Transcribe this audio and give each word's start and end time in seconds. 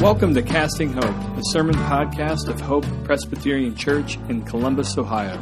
Welcome 0.00 0.34
to 0.34 0.42
Casting 0.42 0.92
Hope, 0.92 1.04
a 1.04 1.40
sermon 1.52 1.74
podcast 1.74 2.48
of 2.48 2.60
Hope 2.60 2.84
Presbyterian 3.04 3.74
Church 3.74 4.18
in 4.28 4.42
Columbus, 4.44 4.98
Ohio. 4.98 5.40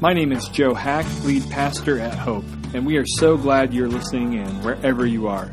My 0.00 0.12
name 0.12 0.30
is 0.30 0.48
Joe 0.48 0.74
Hack, 0.74 1.04
lead 1.24 1.42
pastor 1.50 1.98
at 1.98 2.14
Hope, 2.14 2.44
and 2.72 2.86
we 2.86 2.98
are 2.98 3.04
so 3.04 3.36
glad 3.36 3.74
you're 3.74 3.88
listening 3.88 4.34
in 4.34 4.46
wherever 4.62 5.04
you 5.04 5.26
are. 5.26 5.50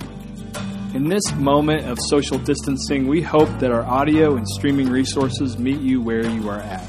In 0.94 1.09
this 1.09 1.34
moment 1.34 1.88
of 1.88 1.98
social 1.99 2.38
distancing, 2.38 3.07
we 3.07 3.23
hope 3.23 3.49
that 3.57 3.71
our 3.71 3.84
audio 3.84 4.35
and 4.35 4.48
streaming 4.48 4.90
resources 4.90 5.58
meet 5.58 5.81
you 5.81 5.99
where 5.99 6.26
you 6.30 6.48
are 6.48 6.59
at 6.59 6.84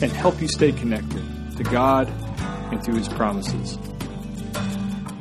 and 0.00 0.12
help 0.12 0.40
you 0.40 0.46
stay 0.46 0.70
connected 0.70 1.22
to 1.56 1.64
God 1.64 2.08
and 2.70 2.82
to 2.84 2.92
His 2.92 3.08
promises. 3.08 3.76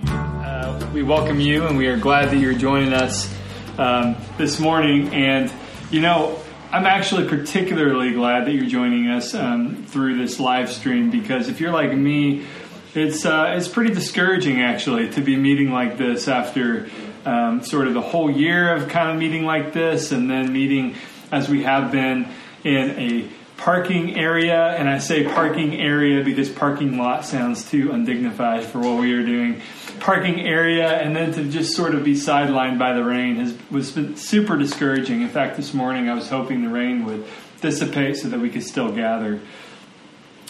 Uh, 0.06 0.92
we 0.94 1.02
welcome 1.02 1.40
you, 1.40 1.66
and 1.66 1.80
we 1.80 1.88
are 1.88 1.98
glad 1.98 2.30
that 2.30 2.38
you're 2.38 2.54
joining 2.54 2.94
us 2.94 3.41
um, 3.82 4.16
this 4.38 4.60
morning. 4.60 5.14
And, 5.14 5.52
you 5.90 6.02
know, 6.02 6.40
I'm 6.72 6.86
actually 6.86 7.28
particularly 7.28 8.14
glad 8.14 8.46
that 8.46 8.54
you're 8.54 8.70
joining 8.70 9.10
us 9.10 9.34
um, 9.34 9.86
through 9.88 10.18
this 10.18 10.40
live 10.40 10.72
stream 10.72 11.10
because 11.10 11.50
if 11.50 11.60
you're 11.60 11.72
like 11.72 11.94
me, 11.94 12.46
it's 12.94 13.26
uh, 13.26 13.54
it's 13.58 13.68
pretty 13.68 13.94
discouraging 13.94 14.62
actually 14.62 15.10
to 15.12 15.22
be 15.22 15.36
meeting 15.36 15.72
like 15.72 15.98
this 15.98 16.28
after 16.28 16.90
um, 17.26 17.64
sort 17.64 17.88
of 17.88 17.94
the 17.94 18.02
whole 18.02 18.30
year 18.30 18.74
of 18.76 18.90
kind 18.90 19.10
of 19.10 19.18
meeting 19.18 19.46
like 19.46 19.74
this, 19.74 20.12
and 20.12 20.30
then 20.30 20.52
meeting 20.52 20.96
as 21.32 21.50
we 21.50 21.64
have 21.64 21.92
been 21.92 22.28
in 22.64 22.90
a 23.00 23.30
parking 23.56 24.18
area. 24.18 24.76
And 24.76 24.90
I 24.90 24.98
say 24.98 25.24
parking 25.24 25.80
area 25.80 26.24
because 26.24 26.50
parking 26.50 26.98
lot 26.98 27.26
sounds 27.26 27.70
too 27.70 27.92
undignified 27.92 28.64
for 28.64 28.80
what 28.80 29.00
we 29.00 29.14
are 29.14 29.26
doing 29.26 29.62
parking 30.02 30.42
area 30.42 31.00
and 31.00 31.16
then 31.16 31.32
to 31.32 31.44
just 31.46 31.76
sort 31.76 31.94
of 31.94 32.04
be 32.04 32.14
sidelined 32.14 32.80
by 32.80 32.94
the 32.94 33.04
rain 33.04 33.36
has 33.36 33.56
was 33.70 33.94
super 34.20 34.58
discouraging. 34.58 35.22
In 35.22 35.30
fact, 35.30 35.56
this 35.56 35.74
morning 35.74 36.10
I 36.10 36.16
was 36.16 36.28
hoping 36.28 36.64
the 36.64 36.70
rain 36.70 37.06
would 37.06 37.26
dissipate 37.62 38.18
so 38.18 38.28
that 38.30 38.40
we 38.40 38.50
could 38.50 38.64
still 38.64 38.92
gather. 38.92 39.40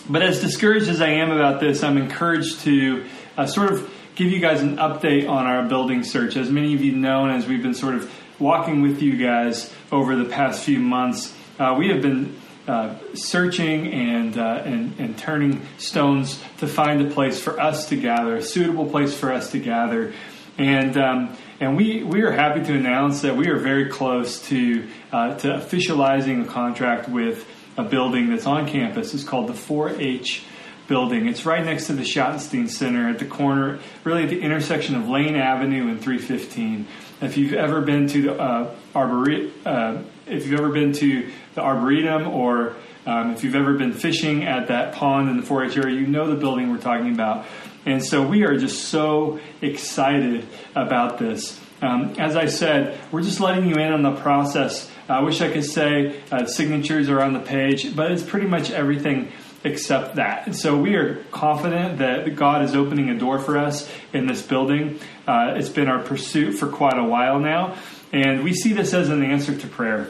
But 0.10 0.24
as 0.24 0.42
discouraged 0.42 0.88
as 0.90 1.02
I 1.02 1.10
am 1.10 1.32
about 1.32 1.60
this, 1.60 1.84
I'm 1.84 1.98
encouraged 1.98 2.62
to 2.62 3.06
uh, 3.38 3.46
sort 3.46 3.72
of 3.72 3.94
give 4.16 4.32
you 4.32 4.40
guys 4.40 4.62
an 4.62 4.78
update 4.78 5.30
on 5.30 5.46
our 5.46 5.68
building 5.68 6.04
search. 6.04 6.38
As 6.38 6.50
many 6.50 6.74
of 6.74 6.82
you 6.82 6.94
know, 6.94 7.26
and 7.26 7.34
as 7.34 7.46
we've 7.46 7.62
been 7.62 7.76
sort 7.76 7.96
of 7.96 8.12
walking 8.40 8.82
with 8.82 9.02
you 9.02 9.18
guys 9.18 9.72
over 9.92 10.16
the 10.16 10.26
past 10.26 10.64
few 10.64 10.80
months, 10.80 11.36
uh, 11.60 11.76
we 11.78 11.90
have 11.90 12.02
been 12.02 12.41
uh, 12.67 12.95
searching 13.14 13.92
and, 13.92 14.38
uh, 14.38 14.62
and, 14.66 15.00
and 15.00 15.17
turning 15.17 15.62
stones 15.78 16.42
to 16.59 16.68
find 16.68 17.02
a 17.02 17.09
place 17.09 17.42
for 17.42 17.59
us 17.59 17.90
to 17.90 17.95
gather, 17.95 18.36
a 18.36 18.42
suitable 18.42 18.86
place 18.86 19.14
for 19.14 19.31
us 19.31 19.52
to 19.52 19.59
gather. 19.59 20.14
And, 20.58 20.98
um, 20.98 21.38
and 21.59 21.76
we, 21.76 22.03
we 22.03 22.22
are 22.22 22.31
happy 22.31 22.64
to 22.64 22.73
announce 22.73 23.22
that 23.22 23.36
we 23.36 23.48
are 23.48 23.58
very 23.58 23.90
close 23.90 24.42
to, 24.50 24.88
uh, 25.12 25.36
to 25.40 25.48
officializing 25.48 26.44
a 26.44 26.48
contract 26.48 27.09
with 27.09 27.48
a 27.78 27.84
building 27.84 28.30
that's 28.30 28.45
on 28.45 28.68
campus. 28.68 29.14
It's 29.14 29.23
called 29.23 29.48
the 29.48 29.53
4 29.53 29.90
H 30.00 30.44
building. 30.88 31.28
It's 31.28 31.46
right 31.46 31.64
next 31.64 31.88
to 31.88 31.94
the 31.94 32.03
Schottenstein 32.03 32.70
Center 32.70 33.09
at 33.09 33.18
the 33.18 33.25
corner, 33.25 33.80
really 34.03 34.23
at 34.23 34.30
the 34.30 34.42
intersection 34.42 34.96
of 34.96 35.08
Lane 35.08 35.36
Avenue 35.36 35.88
and 35.88 36.02
315. 36.02 36.86
If 37.22 37.38
you've 37.38 37.53
ever 37.53 37.81
been 37.81 38.08
to 38.08 38.22
the 38.22 38.40
uh, 38.40 38.75
Arboretum, 38.94 39.53
uh, 39.66 40.02
if 40.32 40.48
you've 40.48 40.60
ever 40.60 40.70
been 40.70 40.94
to 40.94 41.30
the 41.56 41.62
Arboretum 41.62 42.28
or 42.28 42.76
um, 43.06 43.32
if 43.32 43.44
you've 43.44 43.56
ever 43.56 43.74
been 43.74 43.94
fishing 43.94 44.44
at 44.44 44.68
that 44.68 44.94
pond 44.94 45.30
in 45.30 45.38
the 45.38 45.44
4-H 45.44 45.78
area, 45.78 46.00
you 46.00 46.08
know 46.08 46.28
the 46.28 46.36
building 46.36 46.72
we're 46.72 46.78
talking 46.78 47.14
about. 47.14 47.46
And 47.86 48.04
so 48.04 48.26
we 48.26 48.44
are 48.44 48.58
just 48.58 48.90
so 48.90 49.40
excited 49.62 50.46
about 50.76 51.18
this. 51.18 51.59
Um, 51.82 52.14
as 52.20 52.36
I 52.36 52.46
said, 52.46 53.00
we're 53.12 53.24
just 53.24 53.40
letting 53.40 53.68
you 53.68 53.76
in 53.76 53.92
on 53.92 54.04
the 54.04 54.16
process. 54.16 54.90
I 55.09 55.22
wish 55.22 55.42
I 55.42 55.52
could 55.52 55.66
say 55.66 56.22
uh, 56.32 56.46
signatures 56.46 57.09
are 57.09 57.22
on 57.22 57.34
the 57.34 57.40
page, 57.40 57.96
but 57.96 58.12
it's 58.12 58.22
pretty 58.22 58.46
much 58.46 58.70
everything 58.70 59.31
except 59.63 60.16
that. 60.16 60.46
And 60.46 60.56
so 60.56 60.78
we 60.78 60.96
are 60.96 61.24
confident 61.31 61.98
that 61.98 62.36
God 62.36 62.63
is 62.63 62.75
opening 62.75 63.09
a 63.09 63.18
door 63.18 63.40
for 63.40 63.58
us 63.58 63.90
in 64.13 64.28
this 64.28 64.44
building. 64.44 65.00
Uh, 65.28 65.56
it's 65.56 65.69
been 65.69 65.88
our 65.88 66.03
pursuit 66.03 66.53
for 66.53 66.68
quite 66.68 66.98
a 66.98 67.03
while 67.03 67.40
now, 67.40 67.78
and 68.13 68.44
we 68.44 68.53
see 68.53 68.74
this 68.74 68.94
as 68.94 69.09
an 69.09 69.24
answer 69.24 69.56
to 69.58 69.68
prayer. 69.68 70.09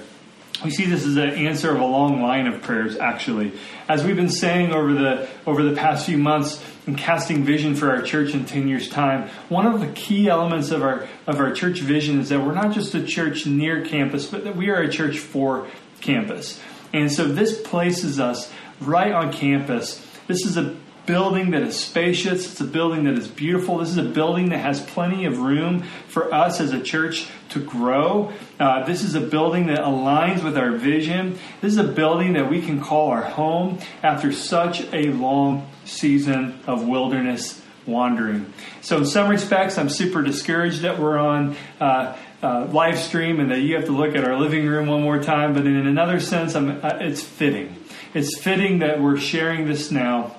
We 0.64 0.70
see 0.70 0.86
this 0.86 1.06
as 1.06 1.18
an 1.18 1.32
answer 1.32 1.74
of 1.74 1.82
a 1.82 1.86
long 1.86 2.22
line 2.22 2.46
of 2.46 2.62
prayers, 2.62 2.96
actually. 2.96 3.54
As 3.90 4.04
we've 4.04 4.16
been 4.16 4.30
saying 4.30 4.74
over 4.74 4.94
the 4.94 5.28
over 5.48 5.64
the 5.64 5.76
past 5.76 6.06
few 6.06 6.20
months 6.20 6.64
and 6.86 6.96
casting 6.98 7.44
vision 7.44 7.74
for 7.76 7.90
our 7.90 8.02
church 8.02 8.34
in 8.34 8.46
10 8.46 8.68
years' 8.68 8.88
time, 8.88 9.30
one 9.50 9.66
of 9.66 9.80
the 9.80 9.88
key 9.88 10.30
elements 10.30 10.70
of 10.70 10.84
our 10.84 11.08
of 11.26 11.40
our 11.40 11.52
church 11.52 11.80
vision 11.80 12.20
is 12.20 12.30
that 12.30 12.42
we're 12.42 12.54
not 12.54 12.74
just 12.74 12.94
a 12.94 13.04
church 13.04 13.48
near 13.48 13.84
campus, 13.84 14.28
but 14.28 14.44
that 14.44 14.56
we 14.56 14.70
are 14.70 14.82
a 14.82 14.90
church 14.90 15.18
for 15.18 15.68
campus. 16.00 16.62
And 16.94 17.12
so 17.12 17.28
this 17.28 17.60
places 17.62 18.20
us 18.20 18.52
right 18.80 19.12
on 19.12 19.34
campus. 19.34 20.06
This 20.28 20.46
is 20.46 20.58
a 20.58 20.76
building 21.12 21.52
that 21.52 21.62
is 21.62 21.78
spacious. 21.78 22.50
It's 22.50 22.62
a 22.62 22.64
building 22.64 23.04
that 23.04 23.16
is 23.16 23.28
beautiful. 23.28 23.80
This 23.80 23.90
is 23.90 23.98
a 23.98 24.04
building 24.04 24.48
that 24.52 24.60
has 24.60 24.80
plenty 24.80 25.26
of 25.26 25.40
room 25.40 25.84
for 26.08 26.34
us 26.34 26.62
as 26.62 26.72
a 26.72 26.82
church 26.82 27.28
to 27.50 27.60
grow. 27.60 28.32
Uh, 28.58 28.86
this 28.86 29.04
is 29.04 29.14
a 29.14 29.20
building 29.20 29.68
that 29.68 29.80
aligns 29.80 30.42
with 30.42 30.58
our 30.58 30.72
vision. 30.72 31.38
This 31.60 31.74
is 31.74 31.80
a 31.80 31.84
building 31.84 32.32
that 32.34 32.50
we 32.50 32.62
can 32.62 32.80
call 32.80 33.10
our 33.10 33.24
home 33.24 33.80
after 34.02 34.32
such 34.32 34.86
a 34.94 35.12
long 35.12 35.70
season 35.84 36.58
of 36.66 36.88
wilderness 36.88 37.62
wandering. 37.86 38.46
So, 38.80 39.00
in 39.00 39.06
some 39.06 39.30
respects, 39.30 39.78
I'm 39.78 39.90
super 39.90 40.22
discouraged 40.22 40.84
that 40.84 40.98
we're 40.98 41.18
on. 41.18 41.58
Uh, 41.80 42.16
uh, 42.42 42.66
live 42.72 42.98
stream 42.98 43.40
and 43.40 43.52
that 43.52 43.60
you 43.60 43.76
have 43.76 43.86
to 43.86 43.92
look 43.92 44.16
at 44.16 44.24
our 44.24 44.36
living 44.36 44.66
room 44.66 44.88
one 44.88 45.04
more 45.04 45.22
time, 45.22 45.54
but 45.54 45.68
in 45.68 45.86
another 45.86 46.20
sense, 46.20 46.56
uh, 46.56 46.98
it's 47.00 47.22
fitting 47.22 47.76
it's 48.14 48.38
fitting 48.40 48.80
that 48.80 49.00
we're 49.00 49.18
sharing 49.18 49.68
this 49.68 49.92
now 49.92 50.36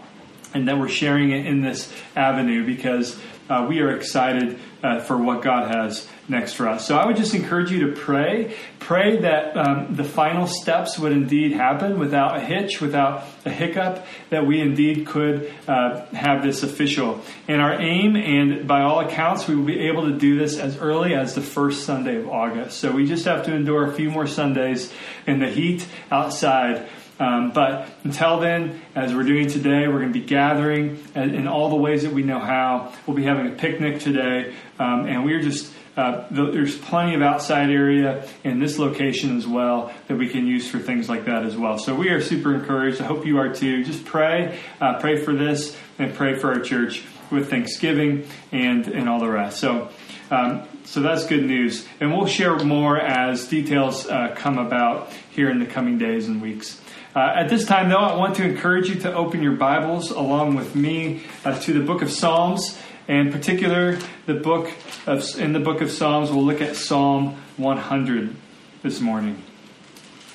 and 0.55 0.69
that 0.69 0.79
we're 0.79 0.89
sharing 0.89 1.31
it 1.31 1.47
in 1.47 1.63
this 1.63 1.93
avenue 2.17 2.65
because 2.65 3.19
uh, 3.49 3.67
we 3.69 3.81
are 3.81 3.95
excited 3.95 4.59
uh, 4.83 5.01
for 5.01 5.17
what 5.17 5.43
God 5.43 5.75
has 5.75 6.09
next 6.29 6.55
for 6.55 6.69
us. 6.69 6.87
So 6.87 6.97
I 6.97 7.07
would 7.07 7.17
just 7.17 7.35
encourage 7.35 7.71
you 7.71 7.91
to 7.91 8.01
pray. 8.01 8.57
Pray 8.79 9.19
that 9.19 9.57
um, 9.57 9.95
the 9.95 10.05
final 10.05 10.47
steps 10.47 10.99
would 10.99 11.13
indeed 11.13 11.53
happen 11.53 11.99
without 11.99 12.37
a 12.37 12.41
hitch, 12.41 12.81
without 12.81 13.25
a 13.45 13.51
hiccup, 13.51 14.07
that 14.31 14.47
we 14.47 14.61
indeed 14.61 15.07
could 15.07 15.53
uh, 15.69 16.07
have 16.07 16.43
this 16.43 16.63
official. 16.63 17.21
And 17.47 17.61
our 17.61 17.81
aim, 17.81 18.17
and 18.17 18.67
by 18.67 18.83
all 18.83 19.01
accounts, 19.01 19.47
we 19.47 19.55
will 19.55 19.67
be 19.67 19.81
able 19.89 20.07
to 20.07 20.17
do 20.17 20.39
this 20.39 20.59
as 20.59 20.77
early 20.79 21.15
as 21.15 21.35
the 21.35 21.43
first 21.43 21.85
Sunday 21.85 22.17
of 22.17 22.29
August. 22.29 22.79
So 22.79 22.93
we 22.93 23.07
just 23.07 23.25
have 23.27 23.45
to 23.47 23.55
endure 23.55 23.85
a 23.87 23.93
few 23.93 24.11
more 24.11 24.27
Sundays 24.27 24.93
in 25.27 25.39
the 25.39 25.49
heat 25.49 25.87
outside. 26.11 26.89
Um, 27.23 27.53
but 27.53 27.89
until 28.03 28.41
then, 28.41 28.83
as 28.97 29.15
we're 29.15 29.23
doing 29.23 29.47
today, 29.47 29.87
we're 29.87 30.01
going 30.01 30.13
to 30.13 30.19
be 30.19 30.27
gathering 30.27 30.99
in 31.15 31.47
all 31.47 31.71
the 31.71 31.77
ways 31.77 32.03
that 32.03 32.13
we 32.13 32.25
know 32.25 32.41
how. 32.41 32.93
We'll 33.07 33.17
be 33.17 33.23
having 33.23 33.47
a 33.47 33.55
picnic 33.55 34.01
today, 34.01 34.53
um, 34.81 35.07
and 35.07 35.25
we're 35.25 35.41
just 35.41 35.73
uh, 35.97 36.27
there's 36.33 36.77
plenty 36.77 37.15
of 37.15 37.23
outside 37.23 37.71
area 37.71 38.27
in 38.43 38.59
this 38.59 38.77
location 38.77 39.37
as 39.37 39.47
well 39.47 39.93
that 40.09 40.17
we 40.17 40.29
can 40.29 40.49
use 40.49 40.69
for 40.69 40.81
things 40.81 41.09
like 41.09 41.27
that 41.27 41.45
as 41.45 41.57
well. 41.57 41.79
So 41.79 41.95
we 41.95 42.09
are 42.09 42.21
super 42.21 42.57
encouraged. 42.57 43.01
I 43.01 43.05
hope 43.05 43.25
you 43.25 43.39
are 43.39 43.55
too. 43.55 43.85
Just 43.85 44.05
pray, 44.05 44.59
uh, 44.81 44.99
pray 44.99 45.23
for 45.23 45.33
this, 45.33 45.77
and 46.01 46.13
pray 46.15 46.35
for 46.35 46.53
our 46.53 46.61
church 46.61 47.05
with 47.31 47.51
Thanksgiving 47.51 48.27
and 48.51 48.89
and 48.89 49.09
all 49.09 49.21
the 49.21 49.31
rest. 49.31 49.61
So. 49.61 49.91
Um, 50.31 50.67
so 50.85 51.01
that's 51.01 51.27
good 51.27 51.45
news, 51.45 51.87
and 52.01 52.11
we'll 52.11 52.27
share 52.27 52.57
more 52.57 52.99
as 52.99 53.47
details 53.49 54.09
uh, 54.09 54.35
come 54.35 54.57
about 54.57 55.13
here 55.31 55.51
in 55.51 55.59
the 55.59 55.67
coming 55.67 55.99
days 55.99 56.27
and 56.27 56.41
weeks. 56.41 56.81
Uh, 57.15 57.35
at 57.37 57.51
this 57.51 57.67
time, 57.67 57.91
though, 57.91 57.99
I 57.99 58.17
want 58.17 58.37
to 58.37 58.43
encourage 58.45 58.89
you 58.89 58.95
to 59.01 59.13
open 59.13 59.43
your 59.43 59.53
Bibles 59.53 60.11
along 60.11 60.55
with 60.55 60.75
me 60.75 61.25
uh, 61.45 61.59
to 61.61 61.75
the 61.75 61.85
book 61.85 62.01
of 62.01 62.11
Psalms. 62.11 62.79
And 63.07 63.27
in 63.27 63.33
particular, 63.33 63.99
the 64.25 64.33
book 64.33 64.73
of, 65.07 65.23
in 65.39 65.53
the 65.53 65.61
book 65.61 65.83
of 65.83 65.91
Psalms, 65.91 66.31
we'll 66.31 66.45
look 66.45 66.63
at 66.63 66.75
Psalm 66.75 67.37
100 67.59 68.35
this 68.83 69.01
morning. 69.01 69.43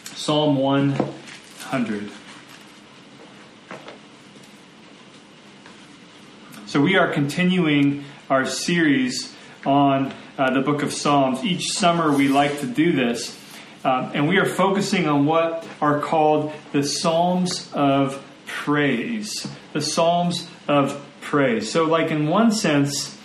Psalm 0.04 0.58
100. 0.58 2.12
So 6.68 6.80
we 6.80 6.96
are 6.96 7.12
continuing 7.12 8.04
our 8.30 8.46
series 8.46 9.36
on 9.66 10.14
uh, 10.38 10.54
the 10.54 10.62
book 10.62 10.84
of 10.84 10.94
Psalms. 10.94 11.44
Each 11.44 11.72
summer 11.72 12.16
we 12.16 12.28
like 12.28 12.60
to 12.60 12.68
do 12.68 12.92
this. 12.92 13.37
Um, 13.88 14.12
and 14.14 14.28
we 14.28 14.38
are 14.38 14.46
focusing 14.46 15.08
on 15.08 15.26
what 15.26 15.66
are 15.80 16.02
called 16.02 16.52
the 16.74 16.84
Psalms 16.84 17.72
of 17.72 18.22
Praise. 18.46 19.48
The 19.72 19.82
Psalms 19.82 20.46
of 20.68 21.02
Praise. 21.22 21.72
So, 21.72 21.86
like 21.86 22.12
in 22.12 22.28
one 22.28 22.52
sense, 22.52 23.18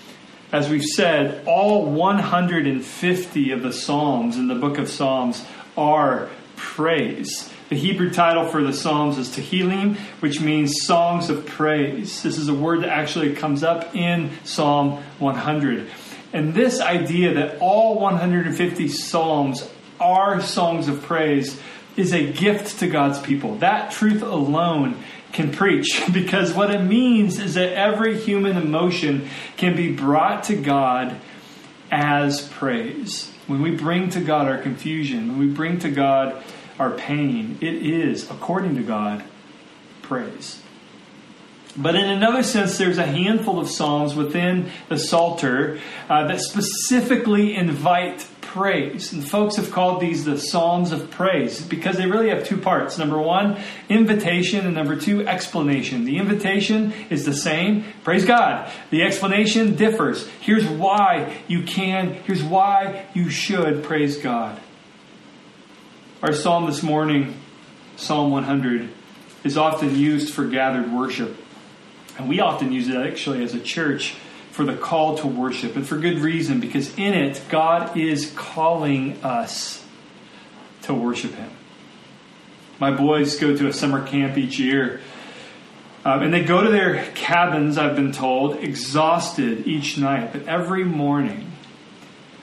as 0.52 0.68
we've 0.68 0.84
said, 0.84 1.42
all 1.48 1.86
150 1.86 3.50
of 3.50 3.62
the 3.64 3.72
Psalms 3.72 4.36
in 4.36 4.46
the 4.46 4.54
book 4.54 4.78
of 4.78 4.88
Psalms 4.88 5.44
are 5.76 6.30
praise. 6.54 7.50
The 7.68 7.76
Hebrew 7.76 8.10
title 8.10 8.46
for 8.46 8.62
the 8.62 8.72
Psalms 8.72 9.18
is 9.18 9.30
Tehillim, 9.30 9.96
which 10.20 10.40
means 10.40 10.84
songs 10.84 11.28
of 11.28 11.44
praise. 11.44 12.22
This 12.22 12.38
is 12.38 12.46
a 12.46 12.54
word 12.54 12.82
that 12.82 12.90
actually 12.90 13.34
comes 13.34 13.64
up 13.64 13.96
in 13.96 14.30
Psalm 14.44 15.02
100. 15.18 15.90
And 16.32 16.54
this 16.54 16.80
idea 16.80 17.34
that 17.34 17.58
all 17.58 17.98
150 17.98 18.86
Psalms 18.86 19.68
our 20.02 20.40
songs 20.40 20.88
of 20.88 21.02
praise 21.02 21.60
is 21.96 22.12
a 22.12 22.32
gift 22.32 22.80
to 22.80 22.88
God's 22.88 23.20
people. 23.20 23.56
That 23.56 23.92
truth 23.92 24.22
alone 24.22 25.02
can 25.32 25.52
preach 25.52 26.02
because 26.12 26.52
what 26.52 26.70
it 26.74 26.82
means 26.82 27.38
is 27.38 27.54
that 27.54 27.72
every 27.72 28.18
human 28.18 28.56
emotion 28.56 29.28
can 29.56 29.76
be 29.76 29.92
brought 29.92 30.44
to 30.44 30.56
God 30.56 31.16
as 31.90 32.48
praise. 32.48 33.30
When 33.46 33.60
we 33.60 33.72
bring 33.76 34.08
to 34.10 34.20
God 34.20 34.46
our 34.46 34.58
confusion, 34.58 35.28
when 35.28 35.38
we 35.38 35.46
bring 35.46 35.78
to 35.80 35.90
God 35.90 36.42
our 36.78 36.90
pain, 36.90 37.58
it 37.60 37.74
is, 37.74 38.30
according 38.30 38.76
to 38.76 38.82
God, 38.82 39.22
praise. 40.00 40.62
But 41.76 41.94
in 41.94 42.08
another 42.08 42.42
sense, 42.42 42.76
there's 42.76 42.98
a 42.98 43.06
handful 43.06 43.58
of 43.58 43.68
psalms 43.68 44.14
within 44.14 44.70
the 44.88 44.98
Psalter 44.98 45.80
uh, 46.08 46.26
that 46.28 46.40
specifically 46.40 47.54
invite 47.54 48.26
praise. 48.42 49.14
And 49.14 49.26
folks 49.26 49.56
have 49.56 49.70
called 49.70 50.02
these 50.02 50.26
the 50.26 50.38
Psalms 50.38 50.92
of 50.92 51.10
Praise 51.10 51.62
because 51.62 51.96
they 51.96 52.04
really 52.04 52.28
have 52.28 52.44
two 52.44 52.58
parts. 52.58 52.98
Number 52.98 53.18
one, 53.18 53.58
invitation, 53.88 54.66
and 54.66 54.74
number 54.74 54.96
two, 54.96 55.26
explanation. 55.26 56.04
The 56.04 56.18
invitation 56.18 56.92
is 57.08 57.24
the 57.24 57.32
same, 57.32 57.86
praise 58.04 58.26
God. 58.26 58.70
The 58.90 59.02
explanation 59.04 59.74
differs. 59.74 60.28
Here's 60.40 60.66
why 60.66 61.38
you 61.48 61.62
can, 61.62 62.12
here's 62.24 62.42
why 62.42 63.06
you 63.14 63.30
should 63.30 63.82
praise 63.82 64.18
God. 64.18 64.60
Our 66.22 66.34
psalm 66.34 66.66
this 66.66 66.82
morning, 66.82 67.34
Psalm 67.96 68.30
100, 68.30 68.90
is 69.44 69.56
often 69.56 69.96
used 69.96 70.34
for 70.34 70.46
gathered 70.46 70.92
worship. 70.92 71.41
And 72.18 72.28
we 72.28 72.40
often 72.40 72.72
use 72.72 72.88
it 72.88 72.96
actually 72.96 73.42
as 73.42 73.54
a 73.54 73.60
church 73.60 74.14
for 74.50 74.64
the 74.64 74.76
call 74.76 75.16
to 75.16 75.26
worship, 75.26 75.76
and 75.76 75.86
for 75.86 75.96
good 75.96 76.18
reason, 76.18 76.60
because 76.60 76.96
in 76.98 77.14
it, 77.14 77.40
God 77.48 77.96
is 77.96 78.30
calling 78.36 79.16
us 79.24 79.82
to 80.82 80.92
worship 80.92 81.32
Him. 81.32 81.50
My 82.78 82.90
boys 82.90 83.38
go 83.38 83.56
to 83.56 83.68
a 83.68 83.72
summer 83.72 84.06
camp 84.06 84.36
each 84.36 84.58
year, 84.58 85.00
um, 86.04 86.22
and 86.22 86.34
they 86.34 86.44
go 86.44 86.62
to 86.62 86.68
their 86.68 87.06
cabins, 87.14 87.78
I've 87.78 87.96
been 87.96 88.12
told, 88.12 88.56
exhausted 88.56 89.66
each 89.66 89.96
night, 89.96 90.32
but 90.32 90.46
every 90.46 90.84
morning 90.84 91.52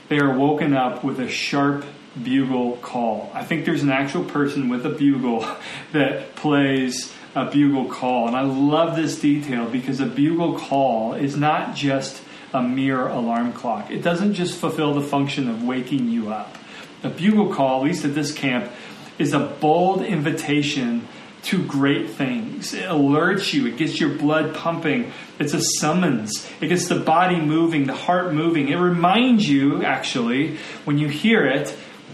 they 0.08 0.18
are 0.20 0.36
woken 0.36 0.74
up 0.74 1.04
with 1.04 1.20
a 1.20 1.30
sharp 1.30 1.86
bugle 2.24 2.78
call. 2.78 3.30
I 3.36 3.44
think 3.44 3.66
there's 3.66 3.84
an 3.84 3.92
actual 3.92 4.24
person 4.24 4.70
with 4.70 4.86
a 4.86 4.90
bugle 4.90 5.46
that 5.92 6.36
plays 6.36 7.14
a 7.36 7.46
bugle 7.46 7.86
call. 7.86 8.28
And 8.28 8.36
I 8.36 8.42
love 8.42 8.96
this 8.96 9.20
detail 9.20 9.70
because 9.70 10.00
a 10.00 10.06
bugle 10.06 10.58
call 10.58 11.14
is 11.14 11.36
not 11.36 11.76
just 11.76 12.24
a 12.54 12.62
mere 12.64 13.08
alarm 13.08 13.54
clock, 13.54 13.92
it 13.92 14.02
doesn't 14.02 14.34
just 14.34 14.58
fulfill 14.58 14.96
the 14.96 15.02
function 15.02 15.48
of 15.50 15.64
waking 15.64 16.10
you 16.10 16.32
up. 16.32 16.58
A 17.04 17.10
bugle 17.10 17.54
call, 17.54 17.82
at 17.82 17.86
least 17.86 18.06
at 18.06 18.16
this 18.16 18.34
camp, 18.34 18.72
is 19.20 19.34
a 19.34 19.40
bold 19.40 20.02
invitation 20.02 21.08
to 21.44 21.64
great 21.66 22.10
things. 22.10 22.74
It 22.74 22.86
alerts 22.86 23.54
you, 23.54 23.68
it 23.68 23.78
gets 23.78 24.00
your 24.00 24.10
blood 24.10 24.56
pumping. 24.56 25.12
It's 25.38 25.54
a 25.54 25.62
summons. 25.62 26.50
It 26.60 26.68
gets 26.68 26.88
the 26.88 27.00
body 27.00 27.40
moving, 27.40 27.86
the 27.86 27.94
heart 27.94 28.34
moving. 28.34 28.70
It 28.70 28.76
reminds 28.76 29.48
you, 29.48 29.84
actually, 29.84 30.58
when 30.86 30.98
you 30.98 31.08
hear 31.08 31.46
it, 31.46 31.70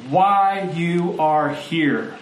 why 0.09 0.71
you 0.75 1.19
are 1.19 1.49
here. 1.49 2.17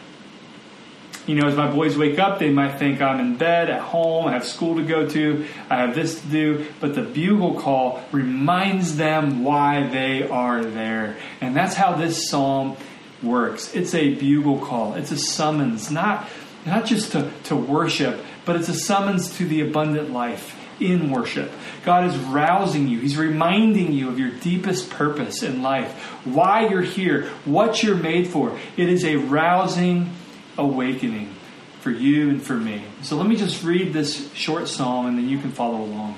You 1.26 1.36
know, 1.36 1.48
as 1.48 1.56
my 1.56 1.72
boys 1.72 1.98
wake 1.98 2.20
up, 2.20 2.40
they 2.40 2.50
might 2.50 2.80
think 2.80 3.02
I'm 3.02 3.22
in 3.22 3.38
bed, 3.38 3.70
at 3.70 3.82
home, 3.82 4.28
I 4.28 4.34
have 4.34 4.46
school 4.46 4.76
to 4.76 4.84
go 4.84 5.08
to, 5.08 5.46
I 5.70 5.78
have 5.78 5.96
this 5.96 6.20
to 6.20 6.28
do. 6.28 6.66
But 6.82 6.96
the 6.96 7.02
bugle 7.02 7.60
call 7.60 8.04
reminds 8.12 8.98
them 8.98 9.44
why 9.46 9.88
they 9.88 10.28
are 10.28 10.66
there. 10.66 11.16
And 11.40 11.56
that's 11.56 11.76
how 11.76 11.96
this 11.96 12.30
psalm 12.30 12.76
works. 13.22 13.74
It's 13.74 13.94
a 13.94 14.16
bugle 14.16 14.60
call, 14.60 14.96
it's 14.96 15.12
a 15.12 15.18
summons, 15.18 15.90
not, 15.90 16.28
not 16.66 16.86
just 16.86 17.14
to, 17.14 17.32
to 17.46 17.56
worship, 17.56 18.20
but 18.44 18.58
it's 18.58 18.68
a 18.68 18.74
summons 18.74 19.38
to 19.38 19.46
the 19.46 19.62
abundant 19.62 20.12
life 20.12 20.60
in 20.82 21.10
worship. 21.10 21.52
God 21.86 22.10
is 22.10 22.18
rousing 22.18 22.90
you. 22.90 23.00
He's 23.00 23.16
reminding 23.16 23.94
you 23.94 24.10
of 24.10 24.20
your 24.20 24.32
deepest 24.32 24.90
purpose 24.90 25.42
in 25.42 25.62
life, 25.62 25.94
why 26.26 26.68
you're 26.68 26.82
here, 26.82 27.28
what 27.46 27.82
you're 27.82 27.96
made 27.96 28.28
for. 28.28 28.58
It 28.76 28.90
is 28.90 29.06
a 29.06 29.16
rousing 29.16 30.10
awakening 30.58 31.34
for 31.82 31.92
you 31.92 32.30
and 32.30 32.42
for 32.42 32.54
me. 32.54 32.84
So 33.02 33.18
let 33.18 33.28
me 33.28 33.36
just 33.36 33.64
read 33.64 33.94
this 33.94 34.32
short 34.34 34.68
psalm 34.68 35.06
and 35.06 35.18
then 35.18 35.28
you 35.28 35.38
can 35.38 35.52
follow 35.52 35.82
along. 35.82 36.18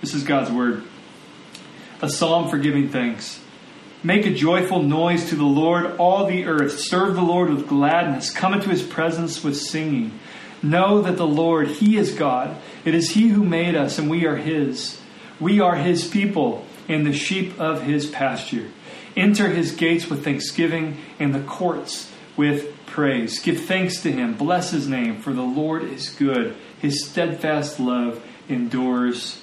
This 0.00 0.14
is 0.14 0.22
God's 0.22 0.50
word. 0.50 0.84
A 2.02 2.08
psalm 2.08 2.48
for 2.48 2.58
giving 2.58 2.90
thanks. 2.90 3.40
Make 4.02 4.26
a 4.26 4.34
joyful 4.34 4.82
noise 4.82 5.30
to 5.30 5.34
the 5.34 5.44
Lord, 5.44 5.96
all 5.96 6.26
the 6.26 6.44
earth. 6.44 6.78
Serve 6.78 7.14
the 7.14 7.22
Lord 7.22 7.50
with 7.50 7.66
gladness. 7.66 8.30
Come 8.30 8.54
into 8.54 8.68
his 8.68 8.82
presence 8.82 9.42
with 9.42 9.56
singing. 9.56 10.18
Know 10.62 11.02
that 11.02 11.16
the 11.16 11.26
Lord, 11.26 11.68
he 11.68 11.96
is 11.96 12.12
God. 12.12 12.56
It 12.84 12.94
is 12.94 13.10
he 13.10 13.28
who 13.28 13.42
made 13.42 13.74
us, 13.74 13.98
and 13.98 14.08
we 14.08 14.26
are 14.26 14.36
his. 14.36 15.00
We 15.40 15.60
are 15.60 15.74
his 15.74 16.06
people 16.06 16.64
and 16.88 17.04
the 17.04 17.12
sheep 17.12 17.58
of 17.58 17.82
his 17.82 18.06
pasture. 18.06 18.68
Enter 19.16 19.48
his 19.48 19.72
gates 19.72 20.08
with 20.08 20.22
thanksgiving 20.22 20.98
and 21.18 21.34
the 21.34 21.40
courts 21.40 22.12
with 22.36 22.74
praise. 22.86 23.38
Give 23.40 23.60
thanks 23.60 24.02
to 24.02 24.12
him. 24.12 24.34
Bless 24.34 24.70
his 24.70 24.88
name, 24.88 25.20
for 25.20 25.32
the 25.32 25.42
Lord 25.42 25.82
is 25.84 26.10
good. 26.10 26.56
His 26.80 27.04
steadfast 27.04 27.80
love 27.80 28.22
endures 28.48 29.40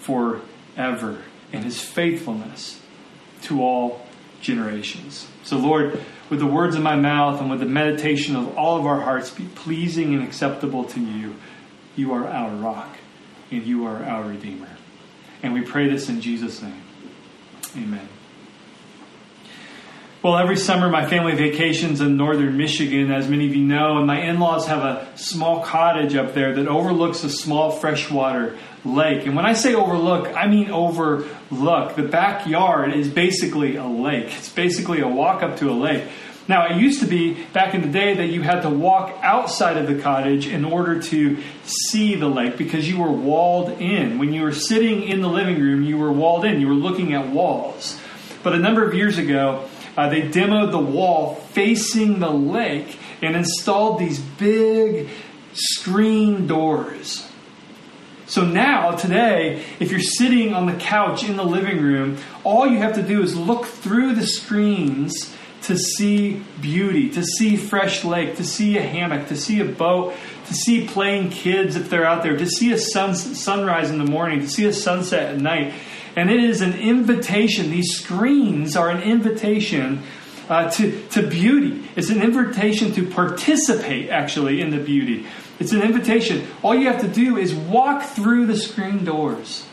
forever, 0.00 1.22
and 1.52 1.64
his 1.64 1.80
faithfulness 1.80 2.80
to 3.42 3.62
all 3.62 4.06
generations. 4.40 5.26
So, 5.42 5.56
Lord, 5.56 6.00
with 6.30 6.40
the 6.40 6.46
words 6.46 6.76
of 6.76 6.82
my 6.82 6.96
mouth 6.96 7.40
and 7.40 7.50
with 7.50 7.60
the 7.60 7.66
meditation 7.66 8.36
of 8.36 8.56
all 8.56 8.76
of 8.78 8.86
our 8.86 9.00
hearts 9.00 9.30
be 9.30 9.46
pleasing 9.54 10.14
and 10.14 10.22
acceptable 10.22 10.84
to 10.84 11.00
you. 11.00 11.36
You 11.94 12.12
are 12.12 12.26
our 12.26 12.50
rock, 12.50 12.98
and 13.50 13.64
you 13.64 13.86
are 13.86 14.04
our 14.04 14.24
Redeemer. 14.24 14.68
And 15.42 15.54
we 15.54 15.62
pray 15.62 15.88
this 15.88 16.08
in 16.08 16.20
Jesus' 16.20 16.60
name. 16.60 16.82
Amen. 17.76 18.08
Well, 20.22 20.38
every 20.38 20.56
summer 20.56 20.88
my 20.88 21.06
family 21.06 21.34
vacations 21.34 22.00
in 22.00 22.16
northern 22.16 22.56
Michigan, 22.56 23.12
as 23.12 23.28
many 23.28 23.46
of 23.46 23.54
you 23.54 23.62
know, 23.62 23.98
and 23.98 24.06
my 24.06 24.22
in 24.22 24.40
laws 24.40 24.66
have 24.66 24.82
a 24.82 25.06
small 25.16 25.62
cottage 25.62 26.16
up 26.16 26.32
there 26.32 26.54
that 26.54 26.66
overlooks 26.66 27.22
a 27.22 27.28
small 27.30 27.70
freshwater 27.70 28.56
lake. 28.84 29.26
And 29.26 29.36
when 29.36 29.44
I 29.44 29.52
say 29.52 29.74
overlook, 29.74 30.34
I 30.34 30.46
mean 30.46 30.70
overlook. 30.70 31.96
The 31.96 32.08
backyard 32.10 32.94
is 32.94 33.08
basically 33.08 33.76
a 33.76 33.86
lake, 33.86 34.34
it's 34.38 34.48
basically 34.48 35.00
a 35.00 35.08
walk 35.08 35.42
up 35.42 35.58
to 35.58 35.70
a 35.70 35.74
lake. 35.74 36.04
Now, 36.48 36.66
it 36.66 36.80
used 36.80 37.00
to 37.00 37.06
be 37.06 37.34
back 37.52 37.74
in 37.74 37.82
the 37.82 37.88
day 37.88 38.14
that 38.14 38.28
you 38.28 38.40
had 38.40 38.62
to 38.62 38.70
walk 38.70 39.18
outside 39.20 39.76
of 39.76 39.86
the 39.86 40.00
cottage 40.00 40.46
in 40.46 40.64
order 40.64 41.02
to 41.02 41.42
see 41.64 42.14
the 42.14 42.28
lake 42.28 42.56
because 42.56 42.88
you 42.88 43.00
were 43.00 43.10
walled 43.10 43.80
in. 43.80 44.18
When 44.18 44.32
you 44.32 44.42
were 44.42 44.52
sitting 44.52 45.02
in 45.02 45.20
the 45.20 45.28
living 45.28 45.60
room, 45.60 45.82
you 45.82 45.98
were 45.98 46.12
walled 46.12 46.44
in, 46.44 46.60
you 46.60 46.68
were 46.68 46.74
looking 46.74 47.14
at 47.14 47.28
walls. 47.28 48.00
But 48.44 48.54
a 48.54 48.58
number 48.58 48.86
of 48.86 48.94
years 48.94 49.18
ago, 49.18 49.68
uh, 49.96 50.08
they 50.08 50.22
demoed 50.22 50.70
the 50.70 50.78
wall 50.78 51.34
facing 51.34 52.18
the 52.18 52.30
lake 52.30 52.98
and 53.22 53.34
installed 53.34 53.98
these 53.98 54.18
big 54.18 55.08
screen 55.54 56.46
doors. 56.46 57.26
So 58.26 58.44
now, 58.44 58.90
today, 58.90 59.64
if 59.78 59.90
you're 59.92 60.00
sitting 60.00 60.52
on 60.52 60.66
the 60.66 60.74
couch 60.74 61.28
in 61.28 61.36
the 61.36 61.44
living 61.44 61.80
room, 61.80 62.18
all 62.42 62.66
you 62.66 62.78
have 62.78 62.94
to 62.94 63.02
do 63.02 63.22
is 63.22 63.36
look 63.36 63.66
through 63.66 64.16
the 64.16 64.26
screens 64.26 65.34
to 65.62 65.78
see 65.78 66.42
beauty, 66.60 67.08
to 67.10 67.24
see 67.24 67.56
fresh 67.56 68.04
lake, 68.04 68.36
to 68.36 68.44
see 68.44 68.78
a 68.78 68.82
hammock, 68.82 69.28
to 69.28 69.36
see 69.36 69.60
a 69.60 69.64
boat, 69.64 70.14
to 70.46 70.54
see 70.54 70.86
playing 70.86 71.30
kids 71.30 71.76
if 71.76 71.88
they're 71.88 72.04
out 72.04 72.22
there, 72.22 72.36
to 72.36 72.46
see 72.46 72.72
a 72.72 72.78
sun, 72.78 73.14
sunrise 73.14 73.90
in 73.90 73.98
the 73.98 74.04
morning, 74.04 74.40
to 74.40 74.48
see 74.48 74.64
a 74.66 74.72
sunset 74.72 75.34
at 75.34 75.40
night. 75.40 75.72
And 76.16 76.30
it 76.30 76.42
is 76.42 76.62
an 76.62 76.72
invitation. 76.72 77.70
These 77.70 77.98
screens 77.98 78.74
are 78.74 78.88
an 78.88 79.02
invitation 79.02 80.02
uh, 80.48 80.70
to, 80.70 81.06
to 81.08 81.26
beauty. 81.26 81.86
It's 81.94 82.08
an 82.08 82.22
invitation 82.22 82.92
to 82.94 83.06
participate, 83.06 84.08
actually, 84.08 84.62
in 84.62 84.70
the 84.70 84.78
beauty. 84.78 85.26
It's 85.58 85.72
an 85.72 85.82
invitation. 85.82 86.46
All 86.62 86.74
you 86.74 86.86
have 86.86 87.02
to 87.02 87.08
do 87.08 87.36
is 87.36 87.54
walk 87.54 88.02
through 88.02 88.46
the 88.46 88.56
screen 88.56 89.04
doors. 89.04 89.66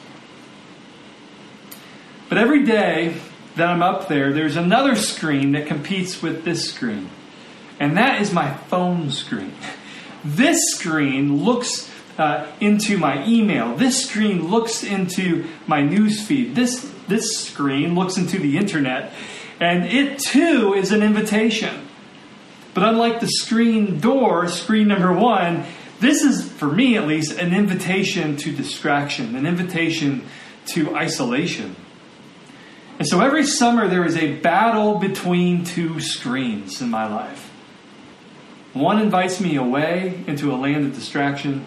But 2.30 2.38
every 2.38 2.66
day 2.66 3.16
that 3.56 3.68
I'm 3.68 3.84
up 3.84 4.08
there, 4.08 4.34
there's 4.34 4.56
another 4.56 4.96
screen 4.96 5.52
that 5.54 5.68
competes 5.68 6.22
with 6.22 6.44
this 6.44 6.70
screen. 6.70 7.10
And 7.80 7.98
that 7.98 8.22
is 8.22 8.34
my 8.34 8.54
phone 8.54 9.12
screen. 9.12 9.54
This 10.26 10.58
screen 10.70 11.44
looks 11.44 11.92
uh, 12.17 12.48
into 12.60 12.98
my 12.98 13.25
email. 13.25 13.75
This 13.75 14.05
screen 14.05 14.50
looks 14.50 14.84
into 14.84 15.48
my 15.67 15.82
news 15.82 16.22
feed. 16.25 16.55
This, 16.55 16.91
this 17.08 17.38
screen 17.38 17.96
looks 17.96 18.17
into 18.17 18.39
the 18.39 18.58
internet. 18.58 19.13
And 19.60 19.86
it 19.86 20.20
too 20.20 20.74
is 20.74 20.91
an 20.91 21.01
invitation. 21.01 21.88
But 22.74 22.84
unlike 22.84 23.20
the 23.20 23.27
screen 23.27 24.00
door, 24.00 24.48
screen 24.48 24.88
number 24.88 25.13
one, 25.13 25.65
this 26.00 26.24
is, 26.24 26.51
for 26.51 26.67
me 26.67 26.98
at 26.98 27.08
least, 27.08 27.39
an 27.39 27.53
invitation 27.53 28.36
to 28.38 28.51
distraction, 28.51 29.36
an 29.36 29.46
invitation 29.46 30.25
to 30.67 30.96
isolation. 30.96 31.75
And 33.00 33.08
so 33.08 33.22
every 33.22 33.46
summer 33.46 33.88
there 33.88 34.05
is 34.05 34.17
a 34.17 34.36
battle 34.38 35.00
between 35.00 35.63
two 35.63 36.00
screens 36.00 36.82
in 36.82 36.89
my 36.89 37.08
life. 37.08 37.51
One 38.74 39.00
invites 39.00 39.39
me 39.39 39.55
away 39.55 40.24
into 40.25 40.51
a 40.51 40.58
land 40.58 40.86
of 40.86 40.96
distraction 40.96 41.65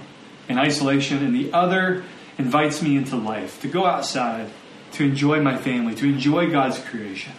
and 0.48 0.58
isolation, 0.58 1.24
and 1.24 1.34
the 1.34 1.52
other 1.52 2.04
invites 2.38 2.82
me 2.82 2.96
into 2.96 3.16
life 3.16 3.60
to 3.62 3.68
go 3.68 3.86
outside, 3.86 4.50
to 4.92 5.04
enjoy 5.04 5.40
my 5.40 5.56
family, 5.56 5.94
to 5.96 6.06
enjoy 6.06 6.50
God's 6.50 6.78
creation. 6.78 7.32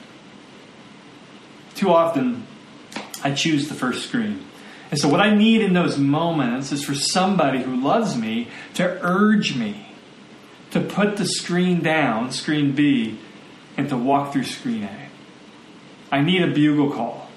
Too 1.75 1.89
often, 1.89 2.45
I 3.23 3.33
choose 3.33 3.67
the 3.67 3.75
first 3.75 4.07
screen. 4.07 4.43
And 4.89 4.99
so, 4.99 5.09
what 5.09 5.19
I 5.19 5.35
need 5.35 5.61
in 5.61 5.73
those 5.73 5.97
moments 5.97 6.71
is 6.71 6.83
for 6.83 6.95
somebody 6.95 7.61
who 7.61 7.75
loves 7.75 8.17
me 8.17 8.47
to 8.75 8.99
urge 9.01 9.55
me 9.55 9.87
to 10.71 10.79
put 10.79 11.17
the 11.17 11.25
screen 11.25 11.81
down, 11.81 12.31
screen 12.31 12.73
B, 12.73 13.19
and 13.75 13.89
to 13.89 13.97
walk 13.97 14.33
through 14.33 14.43
screen 14.43 14.83
A. 14.83 15.09
I 16.11 16.21
need 16.21 16.41
a 16.41 16.47
bugle 16.47 16.91
call. 16.91 17.29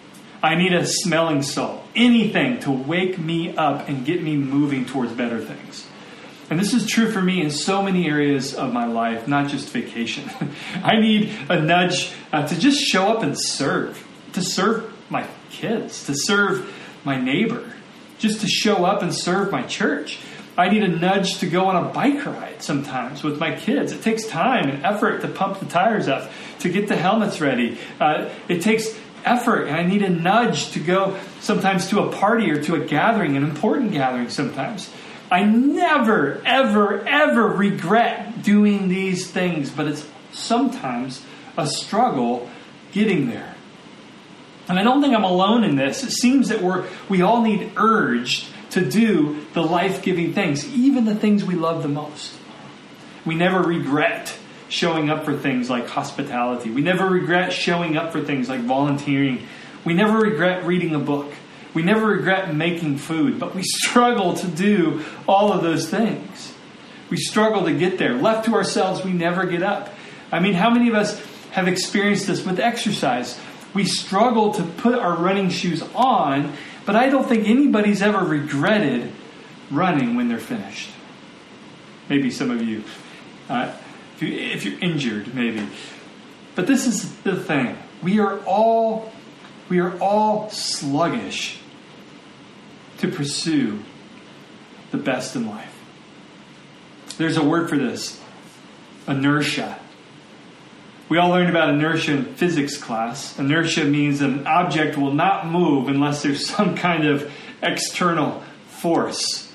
I 0.43 0.55
need 0.55 0.73
a 0.73 0.87
smelling 0.87 1.43
salt. 1.43 1.80
Anything 1.95 2.61
to 2.61 2.71
wake 2.71 3.19
me 3.19 3.57
up 3.57 3.89
and 3.89 4.05
get 4.05 4.23
me 4.23 4.37
moving 4.37 4.85
towards 4.87 5.13
better 5.13 5.41
things. 5.41 5.87
And 6.51 6.59
this 6.59 6.75
is 6.75 6.87
true 6.87 7.13
for 7.13 7.23
me 7.23 7.41
in 7.41 7.51
so 7.51 7.81
many 7.81 8.09
areas 8.09 8.55
of 8.55 8.73
my 8.73 8.87
life, 8.87 9.29
not 9.29 9.49
just 9.49 9.71
vacation. 9.71 10.29
I 10.83 10.99
need 10.99 11.31
a 11.49 11.61
nudge 11.61 12.13
uh, 12.33 12.47
to 12.47 12.59
just 12.59 12.81
show 12.81 13.07
up 13.07 13.23
and 13.23 13.39
serve, 13.39 14.05
to 14.33 14.43
serve 14.43 14.93
my 15.09 15.27
kids, 15.51 16.07
to 16.07 16.15
serve 16.15 16.73
my 17.05 17.21
neighbor, 17.21 17.73
just 18.19 18.41
to 18.41 18.49
show 18.49 18.85
up 18.85 19.03
and 19.03 19.15
serve 19.15 19.53
my 19.53 19.63
church. 19.63 20.19
I 20.59 20.69
need 20.69 20.83
a 20.83 20.89
nudge 20.89 21.39
to 21.39 21.47
go 21.49 21.67
on 21.67 21.77
a 21.77 21.89
bike 21.89 22.27
ride 22.27 22.63
sometimes 22.63 23.23
with 23.23 23.39
my 23.39 23.55
kids. 23.55 23.93
It 23.93 24.03
takes 24.03 24.27
time 24.27 24.69
and 24.69 24.85
effort 24.85 25.23
to 25.23 25.29
pump 25.29 25.61
the 25.61 25.67
tires 25.67 26.09
up, 26.09 26.31
to 26.61 26.69
get 26.69 26.89
the 26.89 26.97
helmets 26.97 27.41
ready. 27.41 27.79
Uh, 28.01 28.29
it 28.49 28.61
takes 28.61 28.89
effort, 29.25 29.67
and 29.67 29.77
I 29.77 29.83
need 29.83 30.03
a 30.03 30.09
nudge 30.09 30.73
to 30.73 30.81
go 30.81 31.19
sometimes 31.41 31.89
to 31.89 32.01
a 32.01 32.13
party 32.13 32.51
or 32.51 32.63
to 32.65 32.75
a 32.75 32.85
gathering, 32.85 33.37
an 33.37 33.45
important 33.45 33.93
gathering 33.93 34.29
sometimes. 34.29 34.91
I 35.31 35.45
never, 35.45 36.43
ever, 36.45 37.07
ever 37.07 37.47
regret 37.47 38.43
doing 38.43 38.89
these 38.89 39.31
things, 39.31 39.71
but 39.71 39.87
it's 39.87 40.07
sometimes 40.33 41.25
a 41.57 41.67
struggle 41.67 42.49
getting 42.93 43.31
there. 43.31 43.55
And 44.69 44.79
I 44.79 44.83
don't 44.83 45.01
think 45.01 45.15
I'm 45.15 45.25
alone 45.25 45.65
in 45.65 45.77
this. 45.77 46.03
It 46.03 46.13
seems 46.13 46.49
that 46.49 46.63
we're, 46.63 46.87
we 47.09 47.23
all 47.23 47.43
need 47.43 47.73
urged 47.77 48.47
to 48.71 48.89
do 48.89 49.45
the 49.53 49.63
life 49.63 50.03
giving 50.03 50.33
things, 50.33 50.67
even 50.73 51.05
the 51.05 51.15
things 51.15 51.45
we 51.45 51.55
love 51.55 51.83
the 51.83 51.89
most. 51.89 52.35
We 53.25 53.35
never 53.35 53.61
regret 53.61 54.37
showing 54.71 55.11
up 55.11 55.27
for 55.27 55.37
things 55.37 55.69
like 55.69 55.87
hospitality. 55.87 56.71
We 56.71 56.81
never 56.81 57.07
regret 57.07 57.53
showing 57.53 57.99
up 57.99 58.13
for 58.13 58.23
things 58.23 58.49
like 58.49 58.61
volunteering. 58.61 59.47
We 59.85 59.93
never 59.93 60.19
regret 60.19 60.65
reading 60.65 60.95
a 60.95 60.99
book. 60.99 61.31
We 61.75 61.83
never 61.83 62.07
regret 62.07 62.55
making 62.55 62.97
food, 62.99 63.39
but 63.39 63.55
we 63.55 63.63
struggle 63.65 64.33
to 64.35 64.47
do 64.49 65.05
all 65.29 65.53
of 65.53 65.63
those 65.63 65.91
things. 65.91 66.55
We 67.11 67.19
struggle 67.19 67.65
to 67.67 67.77
get 67.77 67.99
there. 67.99 68.15
Left 68.15 68.47
to 68.47 68.55
ourselves, 68.55 69.05
we 69.05 69.13
never 69.13 69.45
get 69.45 69.63
up. 69.63 69.93
I 70.33 70.41
mean, 70.41 70.55
how 70.55 70.71
many 70.71 70.89
of 70.89 70.95
us 70.95 71.21
have 71.51 71.69
experienced 71.69 72.29
this 72.29 72.47
with 72.47 72.59
exercise? 72.59 73.39
We 73.75 73.85
struggle 73.85 74.55
to 74.55 74.63
put 74.63 74.95
our 74.95 75.17
running 75.17 75.51
shoes 75.51 75.83
on 75.95 76.57
but 76.85 76.97
I 76.97 77.09
don't 77.09 77.29
think 77.29 77.47
anybody's 77.47 78.03
ever 78.03 78.19
regretted 78.19 79.13
running 79.71 80.17
when 80.17 80.29
they're 80.29 80.39
finished. 80.39 80.91
Maybe 82.09 82.31
some 82.31 82.51
of 82.51 82.63
you, 82.63 82.83
uh, 83.49 83.73
if, 84.21 84.29
you 84.29 84.39
if 84.39 84.65
you're 84.65 84.79
injured, 84.81 85.35
maybe. 85.35 85.67
But 86.55 86.67
this 86.67 86.87
is 86.87 87.15
the 87.23 87.37
thing: 87.37 87.79
we 88.03 88.19
are 88.19 88.39
all 88.41 89.13
we 89.69 89.79
are 89.79 89.99
all 90.01 90.51
sluggish 90.51 91.61
to 92.99 93.09
pursue 93.09 93.81
the 94.91 94.99
best 94.99 95.37
in 95.37 95.47
life. 95.47 95.75
There's 97.17 97.37
a 97.37 97.45
word 97.45 97.69
for 97.71 97.77
this: 97.77 98.21
inertia. 99.09 99.79
We 101.09 101.19
all 101.19 101.31
learned 101.31 101.51
about 101.51 101.71
inertia 101.71 102.13
in 102.13 102.25
physics 102.37 102.77
class. 102.77 103.37
Inertia 103.37 103.85
means 103.85 104.21
an 104.21 104.47
object 104.47 104.97
will 104.97 105.13
not 105.13 105.47
move 105.47 105.89
unless 105.89 106.23
there's 106.23 106.47
some 106.47 106.77
kind 106.77 107.05
of 107.05 107.33
external 107.63 108.45
force. 108.69 109.53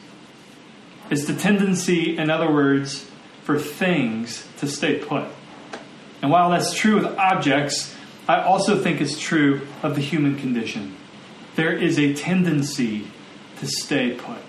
It's 1.09 1.25
the 1.25 1.35
tendency, 1.35 2.17
in 2.17 2.29
other 2.29 2.51
words, 2.51 3.09
for 3.45 3.57
things 3.59 4.45
to 4.57 4.67
stay 4.67 4.97
put. 4.97 5.25
And 6.21 6.31
while 6.31 6.49
that's 6.49 6.73
true 6.73 6.95
with 6.95 7.05
objects, 7.17 7.95
I 8.27 8.41
also 8.41 8.81
think 8.81 8.99
it's 8.99 9.19
true 9.19 9.67
of 9.83 9.95
the 9.95 10.01
human 10.01 10.35
condition. 10.35 10.95
There 11.55 11.71
is 11.71 11.99
a 11.99 12.13
tendency 12.13 13.07
to 13.59 13.67
stay 13.67 14.15
put. 14.15 14.39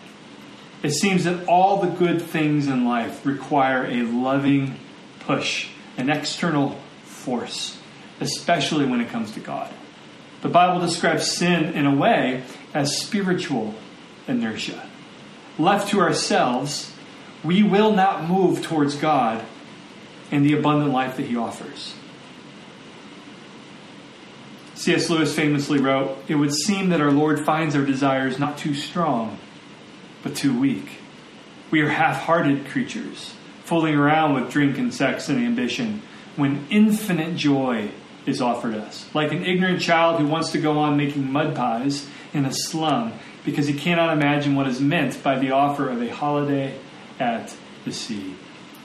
It 0.82 0.92
seems 0.92 1.24
that 1.24 1.46
all 1.46 1.80
the 1.80 1.88
good 1.88 2.22
things 2.22 2.66
in 2.66 2.86
life 2.86 3.24
require 3.26 3.84
a 3.84 4.02
loving 4.02 4.76
push, 5.20 5.68
an 5.98 6.08
external 6.08 6.78
force, 7.04 7.78
especially 8.20 8.86
when 8.86 9.00
it 9.00 9.10
comes 9.10 9.32
to 9.32 9.40
God. 9.40 9.72
The 10.40 10.48
Bible 10.48 10.80
describes 10.80 11.30
sin 11.30 11.74
in 11.74 11.86
a 11.86 11.94
way 11.94 12.44
as 12.72 12.96
spiritual 12.96 13.74
inertia. 14.26 14.88
Left 15.58 15.88
to 15.90 16.00
ourselves, 16.00 16.92
we 17.46 17.62
will 17.62 17.92
not 17.92 18.28
move 18.28 18.62
towards 18.62 18.96
God 18.96 19.44
and 20.30 20.44
the 20.44 20.58
abundant 20.58 20.92
life 20.92 21.16
that 21.16 21.26
He 21.26 21.36
offers. 21.36 21.94
C.S. 24.74 25.08
Lewis 25.08 25.34
famously 25.34 25.80
wrote 25.80 26.18
It 26.28 26.34
would 26.34 26.52
seem 26.52 26.90
that 26.90 27.00
our 27.00 27.12
Lord 27.12 27.44
finds 27.44 27.74
our 27.74 27.84
desires 27.84 28.38
not 28.38 28.58
too 28.58 28.74
strong, 28.74 29.38
but 30.22 30.36
too 30.36 30.58
weak. 30.58 30.98
We 31.70 31.80
are 31.80 31.88
half 31.88 32.22
hearted 32.22 32.66
creatures, 32.66 33.34
fooling 33.64 33.94
around 33.94 34.34
with 34.34 34.52
drink 34.52 34.78
and 34.78 34.92
sex 34.92 35.28
and 35.28 35.38
ambition 35.38 36.02
when 36.36 36.66
infinite 36.70 37.36
joy 37.36 37.90
is 38.26 38.42
offered 38.42 38.74
us. 38.74 39.08
Like 39.14 39.32
an 39.32 39.44
ignorant 39.44 39.80
child 39.80 40.20
who 40.20 40.26
wants 40.26 40.52
to 40.52 40.60
go 40.60 40.78
on 40.78 40.96
making 40.96 41.32
mud 41.32 41.54
pies 41.54 42.08
in 42.34 42.44
a 42.44 42.52
slum 42.52 43.12
because 43.44 43.66
he 43.66 43.74
cannot 43.74 44.12
imagine 44.12 44.54
what 44.56 44.66
is 44.66 44.80
meant 44.80 45.22
by 45.22 45.38
the 45.38 45.52
offer 45.52 45.88
of 45.88 46.02
a 46.02 46.08
holiday 46.08 46.76
at 47.18 47.54
the 47.84 47.92
sea. 47.92 48.34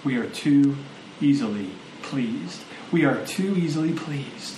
We 0.03 0.17
are 0.17 0.27
too 0.27 0.77
easily 1.19 1.69
pleased. 2.01 2.61
We 2.91 3.05
are 3.05 3.25
too 3.25 3.55
easily 3.55 3.93
pleased. 3.93 4.57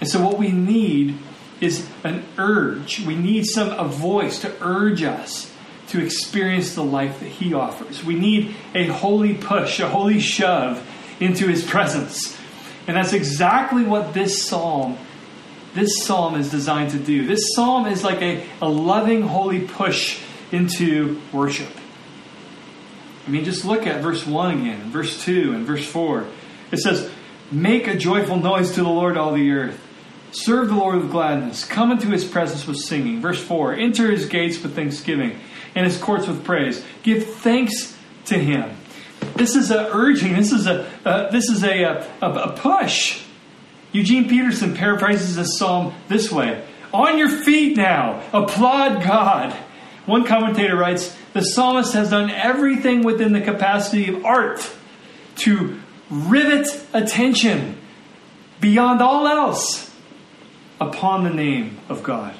And 0.00 0.08
so, 0.08 0.22
what 0.22 0.38
we 0.38 0.52
need 0.52 1.16
is 1.60 1.88
an 2.02 2.24
urge. 2.36 3.00
We 3.00 3.14
need 3.14 3.46
some 3.46 3.70
a 3.70 3.84
voice 3.84 4.40
to 4.40 4.54
urge 4.60 5.02
us 5.02 5.50
to 5.88 6.04
experience 6.04 6.74
the 6.74 6.84
life 6.84 7.20
that 7.20 7.28
He 7.28 7.54
offers. 7.54 8.04
We 8.04 8.14
need 8.14 8.54
a 8.74 8.86
holy 8.86 9.34
push, 9.34 9.80
a 9.80 9.88
holy 9.88 10.20
shove 10.20 10.86
into 11.20 11.46
his 11.48 11.64
presence. 11.64 12.36
And 12.86 12.96
that's 12.96 13.12
exactly 13.12 13.84
what 13.84 14.14
this 14.14 14.42
psalm 14.42 14.98
this 15.74 16.04
psalm 16.04 16.36
is 16.36 16.52
designed 16.52 16.92
to 16.92 17.00
do. 17.00 17.26
This 17.26 17.52
psalm 17.54 17.86
is 17.86 18.04
like 18.04 18.22
a, 18.22 18.46
a 18.62 18.68
loving, 18.68 19.22
holy 19.22 19.60
push 19.60 20.20
into 20.52 21.20
worship. 21.32 21.68
I 23.26 23.30
mean, 23.30 23.44
just 23.44 23.64
look 23.64 23.86
at 23.86 24.02
verse 24.02 24.26
1 24.26 24.58
again, 24.58 24.80
and 24.80 24.92
verse 24.92 25.22
2, 25.24 25.52
and 25.54 25.66
verse 25.66 25.86
4. 25.86 26.26
It 26.72 26.78
says, 26.78 27.10
Make 27.50 27.86
a 27.86 27.96
joyful 27.96 28.36
noise 28.36 28.72
to 28.72 28.82
the 28.82 28.88
Lord, 28.88 29.16
all 29.16 29.32
the 29.32 29.50
earth. 29.50 29.80
Serve 30.32 30.68
the 30.68 30.74
Lord 30.74 30.96
with 30.96 31.10
gladness. 31.10 31.64
Come 31.64 31.92
into 31.92 32.08
his 32.08 32.24
presence 32.24 32.66
with 32.66 32.78
singing. 32.78 33.20
Verse 33.20 33.42
4 33.42 33.74
Enter 33.74 34.10
his 34.10 34.26
gates 34.26 34.62
with 34.62 34.74
thanksgiving 34.74 35.38
and 35.74 35.86
his 35.86 35.96
courts 35.96 36.26
with 36.26 36.44
praise. 36.44 36.84
Give 37.02 37.24
thanks 37.24 37.96
to 38.26 38.38
him 38.38 38.76
this 39.36 39.56
is 39.56 39.70
a 39.70 39.88
urging. 39.92 40.34
This 40.34 40.52
is 40.52 40.66
a 40.66 40.88
uh, 41.04 41.30
this 41.30 41.48
is 41.48 41.64
a, 41.64 41.82
a, 41.82 42.26
a 42.26 42.52
push. 42.56 43.22
Eugene 43.92 44.28
Peterson 44.28 44.74
paraphrases 44.74 45.36
this 45.36 45.58
psalm 45.58 45.94
this 46.08 46.30
way: 46.30 46.64
"On 46.92 47.18
your 47.18 47.28
feet 47.28 47.76
now, 47.76 48.22
applaud 48.32 49.02
God." 49.02 49.54
One 50.06 50.26
commentator 50.26 50.76
writes, 50.76 51.16
"The 51.34 51.42
psalmist 51.42 51.92
has 51.92 52.10
done 52.10 52.30
everything 52.30 53.02
within 53.02 53.32
the 53.32 53.42
capacity 53.42 54.08
of 54.08 54.24
art 54.24 54.68
to 55.36 55.78
rivet 56.10 56.66
attention 56.94 57.76
beyond 58.60 59.02
all 59.02 59.28
else 59.28 59.94
upon 60.80 61.24
the 61.24 61.30
name 61.30 61.76
of 61.90 62.02
God." 62.02 62.34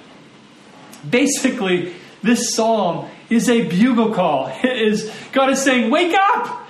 Basically, 1.09 1.93
this 2.23 2.55
psalm 2.55 3.09
is 3.29 3.51
a 3.51 3.69
bugle 3.69 4.15
call. 4.15 4.51
It 4.65 4.81
is 4.81 5.13
God 5.33 5.51
is 5.51 5.61
saying, 5.61 5.91
"Wake 5.91 6.17
up! 6.17 6.67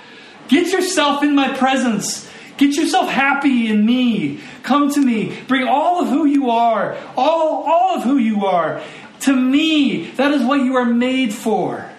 Get 0.47 0.71
yourself 0.71 1.23
in 1.23 1.33
my 1.33 1.49
presence. 1.49 2.29
Get 2.57 2.75
yourself 2.75 3.09
happy 3.09 3.67
in 3.67 3.85
me. 3.85 4.39
Come 4.63 4.91
to 4.93 5.01
me. 5.01 5.37
Bring 5.47 5.67
all 5.67 6.01
of 6.01 6.07
who 6.07 6.25
you 6.25 6.51
are, 6.51 6.97
all, 7.17 7.63
all 7.63 7.97
of 7.97 8.03
who 8.03 8.17
you 8.17 8.45
are 8.45 8.81
to 9.21 9.35
me. 9.35 10.11
That 10.11 10.31
is 10.31 10.43
what 10.43 10.61
you 10.61 10.75
are 10.75 10.85
made 10.85 11.33
for. 11.33 11.89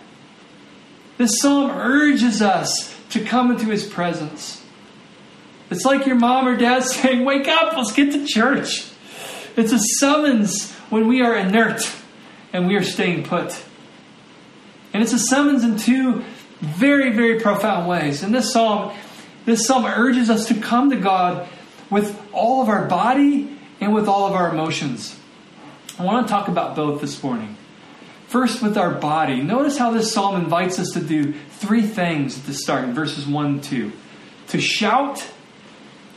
This 1.18 1.40
psalm 1.40 1.70
urges 1.70 2.42
us 2.42 2.94
to 3.10 3.24
come 3.24 3.50
into 3.50 3.66
his 3.66 3.86
presence. 3.86 4.62
It's 5.70 5.84
like 5.84 6.06
your 6.06 6.16
mom 6.16 6.46
or 6.46 6.56
dad 6.56 6.82
saying, 6.84 7.24
Wake 7.24 7.48
up, 7.48 7.76
let's 7.76 7.92
get 7.92 8.12
to 8.12 8.26
church. 8.26 8.90
It's 9.56 9.72
a 9.72 9.78
summons 9.98 10.72
when 10.90 11.08
we 11.08 11.22
are 11.22 11.34
inert 11.34 11.90
and 12.52 12.66
we 12.66 12.76
are 12.76 12.84
staying 12.84 13.24
put. 13.24 13.64
And 14.92 15.02
it's 15.02 15.12
a 15.12 15.18
summons 15.18 15.64
in 15.64 15.78
two 15.78 16.24
very, 16.60 17.10
very 17.10 17.40
profound 17.40 17.88
ways. 17.88 18.22
And 18.22 18.34
this 18.34 18.52
psalm, 18.52 18.94
this 19.44 19.66
psalm 19.66 19.84
urges 19.84 20.30
us 20.30 20.48
to 20.48 20.54
come 20.54 20.90
to 20.90 20.96
God 20.96 21.48
with 21.90 22.18
all 22.32 22.62
of 22.62 22.68
our 22.68 22.86
body 22.86 23.56
and 23.80 23.94
with 23.94 24.08
all 24.08 24.26
of 24.26 24.32
our 24.32 24.50
emotions. 24.50 25.18
I 25.98 26.04
want 26.04 26.26
to 26.26 26.30
talk 26.30 26.48
about 26.48 26.76
both 26.76 27.00
this 27.00 27.22
morning. 27.22 27.56
First, 28.36 28.60
with 28.60 28.76
our 28.76 28.90
body. 28.90 29.40
Notice 29.40 29.78
how 29.78 29.92
this 29.92 30.12
psalm 30.12 30.36
invites 30.36 30.78
us 30.78 30.90
to 30.90 31.00
do 31.00 31.32
three 31.52 31.80
things 31.80 32.38
at 32.38 32.44
the 32.44 32.52
start 32.52 32.84
in 32.84 32.92
verses 32.92 33.26
1 33.26 33.46
and 33.46 33.64
2. 33.64 33.90
To 34.48 34.60
shout. 34.60 35.26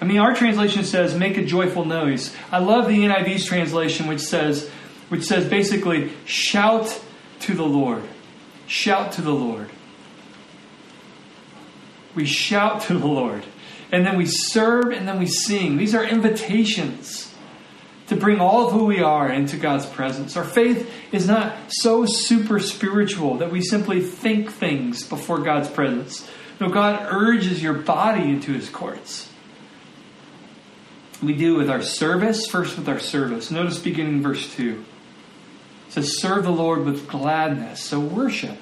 I 0.02 0.06
mean, 0.06 0.18
our 0.18 0.36
translation 0.36 0.84
says, 0.84 1.16
make 1.16 1.38
a 1.38 1.46
joyful 1.46 1.86
noise. 1.86 2.36
I 2.52 2.60
love 2.60 2.90
the 2.90 3.08
NIV's 3.08 3.46
translation, 3.46 4.08
which 4.08 4.20
says, 4.20 4.68
which 5.08 5.24
says 5.24 5.50
basically, 5.50 6.12
shout 6.26 7.02
to 7.40 7.54
the 7.54 7.64
Lord. 7.64 8.04
Shout 8.68 9.14
to 9.14 9.22
the 9.22 9.32
Lord. 9.32 9.70
We 12.16 12.26
shout 12.26 12.82
to 12.82 12.98
the 12.98 13.08
Lord. 13.08 13.46
And 13.94 14.06
then 14.06 14.18
we 14.18 14.26
serve 14.26 14.92
and 14.92 15.08
then 15.08 15.20
we 15.20 15.26
sing. 15.26 15.78
These 15.78 15.96
are 15.96 16.04
invitations 16.04 17.29
to 18.10 18.16
bring 18.16 18.39
all 18.39 18.68
of 18.68 18.74
who 18.74 18.86
we 18.86 19.01
are 19.01 19.32
into 19.32 19.56
God's 19.56 19.86
presence. 19.86 20.36
Our 20.36 20.44
faith 20.44 20.92
is 21.12 21.28
not 21.28 21.56
so 21.70 22.06
super 22.06 22.60
spiritual 22.60 23.38
that 23.38 23.51
we 23.51 23.62
simply 23.62 24.01
think 24.01 24.51
things 24.51 25.08
before 25.08 25.39
God's 25.39 25.70
presence. 25.70 26.28
No, 26.60 26.70
God 26.70 27.08
urges 27.10 27.62
your 27.62 27.74
body 27.74 28.24
into 28.24 28.51
his 28.51 28.68
courts. 28.68 29.32
We 31.22 31.34
do 31.34 31.56
with 31.56 31.70
our 31.70 31.84
service, 31.84 32.48
first 32.48 32.78
with 32.78 32.89
our 32.89 33.00
service. 33.00 33.51
Notice 33.51 33.78
beginning 33.78 34.24
verse 34.24 34.54
2. 34.56 34.84
It 35.88 35.94
says, 35.94 36.20
Serve 36.20 36.44
the 36.44 36.51
Lord 36.51 36.86
with 36.86 37.08
gladness. 37.08 37.80
So 37.82 38.00
worship 38.00 38.58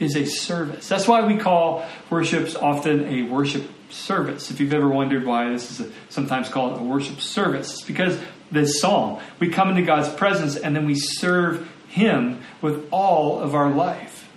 is 0.00 0.16
a 0.16 0.24
service. 0.24 0.88
That's 0.88 1.06
why 1.06 1.24
we 1.24 1.36
call 1.36 1.86
worships 2.10 2.56
often 2.56 3.04
a 3.06 3.22
worship 3.22 3.70
service. 3.90 4.50
If 4.50 4.58
you've 4.60 4.74
ever 4.74 4.88
wondered 4.88 5.24
why 5.24 5.50
this 5.50 5.70
is 5.70 5.86
a, 5.86 5.92
sometimes 6.08 6.48
called 6.48 6.80
a 6.80 6.82
worship 6.82 7.20
service, 7.20 7.74
it's 7.74 7.82
because 7.82 8.18
this 8.50 8.80
psalm. 8.80 9.20
We 9.38 9.48
come 9.48 9.70
into 9.70 9.82
God's 9.82 10.08
presence 10.08 10.56
and 10.56 10.74
then 10.74 10.86
we 10.86 10.94
serve 10.94 11.68
Him 11.88 12.40
with 12.60 12.88
all 12.90 13.40
of 13.40 13.54
our 13.54 13.70
life. 13.70 14.28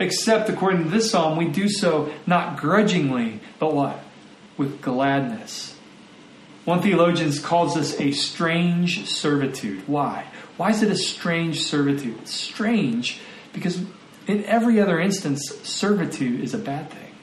Except, 0.00 0.48
according 0.48 0.84
to 0.84 0.90
this 0.90 1.10
psalm, 1.10 1.36
we 1.36 1.48
do 1.48 1.68
so 1.68 2.12
not 2.26 2.58
grudgingly, 2.58 3.40
but 3.58 3.74
what? 3.74 4.00
With 4.56 4.80
gladness. 4.80 5.76
One 6.64 6.82
theologian 6.82 7.32
calls 7.42 7.74
this 7.74 7.98
a 7.98 8.12
strange 8.12 9.08
servitude. 9.08 9.88
Why? 9.88 10.26
Why 10.56 10.70
is 10.70 10.82
it 10.82 10.90
a 10.90 10.96
strange 10.96 11.62
servitude? 11.62 12.28
Strange 12.28 13.20
because 13.52 13.80
in 14.26 14.44
every 14.44 14.80
other 14.80 15.00
instance, 15.00 15.42
servitude 15.62 16.40
is 16.40 16.54
a 16.54 16.58
bad 16.58 16.90
thing. 16.90 17.14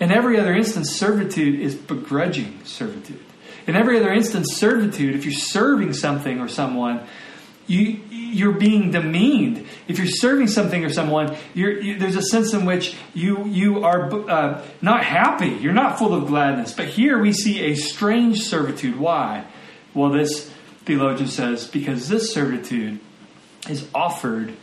In 0.00 0.10
every 0.10 0.40
other 0.40 0.54
instance, 0.54 0.90
servitude 0.90 1.60
is 1.60 1.74
begrudging 1.74 2.64
servitude. 2.64 3.20
In 3.66 3.76
every 3.76 3.98
other 3.98 4.12
instance, 4.12 4.54
servitude, 4.54 5.14
if 5.14 5.24
you're 5.24 5.32
serving 5.32 5.92
something 5.92 6.40
or 6.40 6.48
someone, 6.48 7.06
you, 7.66 8.00
you're 8.10 8.58
being 8.58 8.90
demeaned. 8.90 9.66
If 9.88 9.98
you're 9.98 10.08
serving 10.08 10.48
something 10.48 10.84
or 10.84 10.90
someone, 10.90 11.36
you, 11.54 11.98
there's 11.98 12.16
a 12.16 12.22
sense 12.22 12.52
in 12.52 12.64
which 12.64 12.96
you, 13.14 13.46
you 13.46 13.84
are 13.84 14.12
uh, 14.28 14.66
not 14.80 15.04
happy. 15.04 15.48
You're 15.48 15.72
not 15.72 15.98
full 15.98 16.14
of 16.14 16.26
gladness. 16.26 16.72
But 16.72 16.88
here 16.88 17.18
we 17.20 17.32
see 17.32 17.60
a 17.66 17.74
strange 17.74 18.40
servitude. 18.42 18.98
Why? 18.98 19.44
Well, 19.94 20.10
this 20.10 20.50
theologian 20.84 21.28
says, 21.28 21.66
because 21.66 22.08
this 22.08 22.32
servitude 22.32 22.98
is 23.68 23.88
offered 23.94 24.54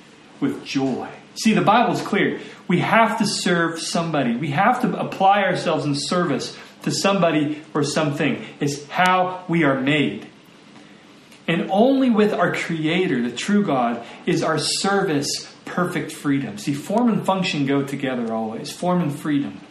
with 0.42 0.66
joy. 0.66 1.10
See, 1.36 1.54
the 1.54 1.62
Bible's 1.62 2.02
clear. 2.02 2.42
We 2.68 2.80
have 2.80 3.18
to 3.20 3.26
serve 3.26 3.80
somebody, 3.80 4.36
we 4.36 4.52
have 4.52 4.82
to 4.82 5.00
apply 5.00 5.44
ourselves 5.44 5.86
in 5.86 5.96
service 5.96 6.58
to 6.84 6.92
somebody 6.92 7.62
or 7.74 7.84
something. 7.84 8.46
It's 8.60 8.88
how 8.88 9.44
we 9.48 9.64
are 9.64 9.80
made. 9.80 10.28
And 11.48 11.70
only 11.72 12.10
with 12.10 12.34
our 12.34 12.54
Creator, 12.54 13.24
the 13.24 13.36
true 13.36 13.66
God, 13.66 14.06
is 14.26 14.44
our 14.44 14.60
service 14.60 15.52
perfect 15.66 16.12
freedom. 16.12 16.58
See, 16.58 16.74
form 16.74 17.10
and 17.10 17.26
function 17.26 17.66
go 17.66 17.84
together 17.84 18.34
always 18.34 18.72
form 18.72 19.02
and 19.02 19.18
freedom. 19.18 19.62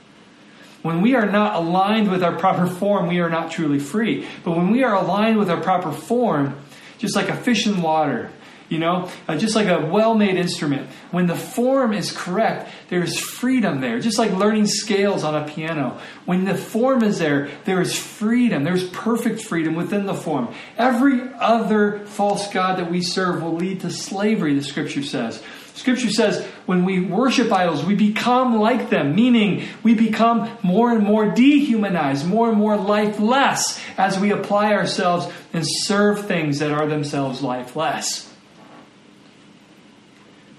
When 0.82 1.02
we 1.02 1.14
are 1.14 1.26
not 1.26 1.56
aligned 1.56 2.10
with 2.10 2.22
our 2.22 2.36
proper 2.36 2.66
form, 2.66 3.08
we 3.08 3.20
are 3.20 3.28
not 3.28 3.50
truly 3.50 3.78
free. 3.78 4.26
But 4.44 4.56
when 4.56 4.70
we 4.70 4.84
are 4.84 4.94
aligned 4.94 5.38
with 5.38 5.50
our 5.50 5.60
proper 5.60 5.92
form, 5.92 6.56
just 6.98 7.16
like 7.16 7.28
a 7.28 7.36
fish 7.36 7.66
in 7.66 7.82
water, 7.82 8.30
you 8.68 8.78
know, 8.78 9.10
uh, 9.26 9.36
just 9.36 9.54
like 9.54 9.66
a 9.68 9.86
well 9.86 10.14
made 10.14 10.36
instrument. 10.36 10.88
When 11.10 11.26
the 11.26 11.36
form 11.36 11.92
is 11.92 12.12
correct, 12.12 12.70
there 12.88 13.02
is 13.02 13.18
freedom 13.18 13.80
there. 13.80 13.98
Just 14.00 14.18
like 14.18 14.32
learning 14.32 14.66
scales 14.66 15.24
on 15.24 15.34
a 15.34 15.46
piano. 15.46 16.00
When 16.26 16.44
the 16.44 16.54
form 16.54 17.02
is 17.02 17.18
there, 17.18 17.50
there 17.64 17.80
is 17.80 17.98
freedom. 17.98 18.64
There's 18.64 18.88
perfect 18.90 19.42
freedom 19.42 19.74
within 19.74 20.06
the 20.06 20.14
form. 20.14 20.54
Every 20.76 21.20
other 21.34 22.00
false 22.06 22.52
God 22.52 22.78
that 22.78 22.90
we 22.90 23.02
serve 23.02 23.42
will 23.42 23.56
lead 23.56 23.80
to 23.80 23.90
slavery, 23.90 24.54
the 24.54 24.62
scripture 24.62 25.02
says. 25.02 25.42
Scripture 25.74 26.10
says 26.10 26.44
when 26.66 26.84
we 26.84 27.00
worship 27.00 27.52
idols, 27.52 27.84
we 27.84 27.94
become 27.94 28.58
like 28.58 28.90
them, 28.90 29.14
meaning 29.14 29.64
we 29.84 29.94
become 29.94 30.50
more 30.62 30.90
and 30.90 31.04
more 31.04 31.30
dehumanized, 31.30 32.26
more 32.26 32.48
and 32.48 32.58
more 32.58 32.76
lifeless 32.76 33.80
as 33.96 34.18
we 34.18 34.32
apply 34.32 34.74
ourselves 34.74 35.32
and 35.52 35.64
serve 35.64 36.26
things 36.26 36.58
that 36.58 36.72
are 36.72 36.86
themselves 36.86 37.42
lifeless. 37.42 38.27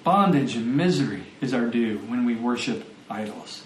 Bondage 0.10 0.56
and 0.56 0.76
misery 0.76 1.22
is 1.39 1.54
our 1.54 1.67
due 1.67 2.00
when 2.08 2.26
we 2.26 2.36
worship 2.36 2.84
idols. 3.12 3.62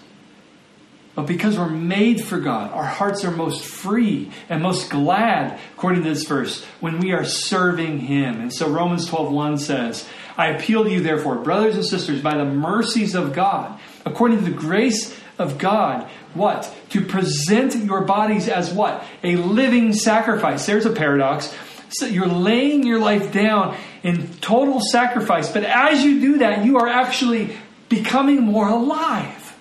But 1.14 1.26
because 1.26 1.56
we're 1.58 1.70
made 1.70 2.22
for 2.22 2.38
God, 2.38 2.70
our 2.70 2.84
hearts 2.84 3.24
are 3.24 3.30
most 3.30 3.64
free 3.64 4.30
and 4.50 4.62
most 4.62 4.90
glad, 4.90 5.58
according 5.72 6.02
to 6.02 6.08
this 6.10 6.26
verse, 6.26 6.62
when 6.80 7.00
we 7.00 7.12
are 7.12 7.24
serving 7.24 8.00
Him. 8.00 8.42
And 8.42 8.52
so 8.52 8.68
Romans 8.68 9.08
12.1 9.08 9.58
says, 9.58 10.06
I 10.36 10.48
appeal 10.48 10.84
to 10.84 10.90
you, 10.90 11.00
therefore, 11.00 11.36
brothers 11.36 11.76
and 11.76 11.84
sisters, 11.86 12.20
by 12.20 12.36
the 12.36 12.44
mercies 12.44 13.14
of 13.14 13.32
God, 13.32 13.80
according 14.04 14.40
to 14.40 14.44
the 14.44 14.50
grace 14.50 15.18
of 15.38 15.56
God, 15.56 16.06
what? 16.34 16.70
To 16.90 17.06
present 17.06 17.74
your 17.74 18.02
bodies 18.02 18.50
as 18.50 18.70
what? 18.70 19.02
A 19.22 19.36
living 19.36 19.94
sacrifice. 19.94 20.66
There's 20.66 20.84
a 20.84 20.92
paradox. 20.92 21.56
So 21.88 22.04
you're 22.04 22.26
laying 22.26 22.84
your 22.84 22.98
life 22.98 23.32
down 23.32 23.78
in 24.04 24.28
total 24.34 24.80
sacrifice. 24.80 25.50
But 25.50 25.64
as 25.64 26.04
you 26.04 26.20
do 26.20 26.38
that, 26.38 26.64
you 26.64 26.78
are 26.78 26.86
actually 26.86 27.56
becoming 27.88 28.42
more 28.42 28.68
alive. 28.68 29.56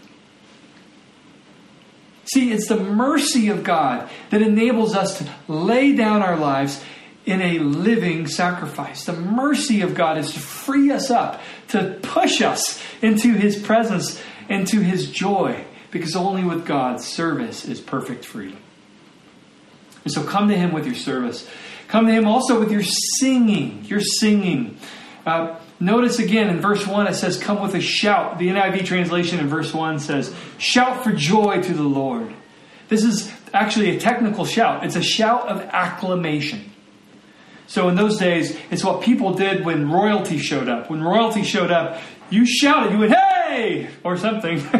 See, 2.25 2.51
it's 2.51 2.67
the 2.67 2.79
mercy 2.79 3.47
of 3.47 3.63
God 3.63 4.09
that 4.29 4.41
enables 4.41 4.95
us 4.95 5.17
to 5.17 5.29
lay 5.47 5.95
down 5.95 6.21
our 6.21 6.37
lives 6.37 6.83
in 7.25 7.41
a 7.41 7.59
living 7.59 8.27
sacrifice. 8.27 9.05
The 9.05 9.13
mercy 9.13 9.81
of 9.81 9.95
God 9.95 10.17
is 10.17 10.33
to 10.33 10.39
free 10.39 10.91
us 10.91 11.09
up, 11.09 11.41
to 11.69 11.97
push 12.01 12.41
us 12.41 12.81
into 13.01 13.33
His 13.33 13.55
presence, 13.55 14.21
into 14.49 14.81
His 14.81 15.09
joy, 15.09 15.63
because 15.91 16.15
only 16.15 16.43
with 16.43 16.65
God, 16.65 16.99
service 17.01 17.65
is 17.65 17.79
perfect 17.79 18.25
freedom. 18.25 18.59
And 20.03 20.11
so 20.11 20.23
come 20.23 20.49
to 20.49 20.57
Him 20.57 20.73
with 20.73 20.85
your 20.85 20.95
service. 20.95 21.49
Come 21.93 22.07
to 22.07 22.11
Him 22.11 22.25
also 22.25 22.59
with 22.59 22.71
your 22.71 22.81
singing. 22.81 23.85
Your 23.85 23.99
singing. 23.99 24.79
Uh, 25.27 25.59
notice 25.79 26.17
again 26.17 26.49
in 26.49 26.59
verse 26.59 26.87
1 26.87 27.05
it 27.05 27.13
says, 27.13 27.37
Come 27.37 27.61
with 27.61 27.75
a 27.75 27.81
shout. 27.81 28.39
The 28.39 28.47
NIV 28.47 28.83
translation 28.85 29.37
in 29.37 29.47
verse 29.47 29.71
1 29.71 29.99
says, 29.99 30.33
Shout 30.57 31.03
for 31.03 31.11
joy 31.11 31.61
to 31.61 31.71
the 31.71 31.83
Lord. 31.83 32.33
This 32.89 33.03
is 33.03 33.31
actually 33.53 33.95
a 33.95 33.99
technical 33.99 34.43
shout, 34.43 34.83
it's 34.83 34.95
a 34.95 35.03
shout 35.03 35.47
of 35.47 35.61
acclamation. 35.71 36.71
So 37.67 37.89
in 37.89 37.95
those 37.95 38.17
days, 38.17 38.57
it's 38.71 38.83
what 38.83 39.03
people 39.03 39.35
did 39.35 39.63
when 39.63 39.91
royalty 39.91 40.39
showed 40.39 40.69
up. 40.69 40.89
When 40.89 41.03
royalty 41.03 41.43
showed 41.43 41.69
up, 41.69 42.01
you 42.31 42.47
shouted, 42.47 42.91
you 42.91 42.97
went, 42.97 43.13
hey, 43.13 43.42
or 44.03 44.17
something, 44.17 44.61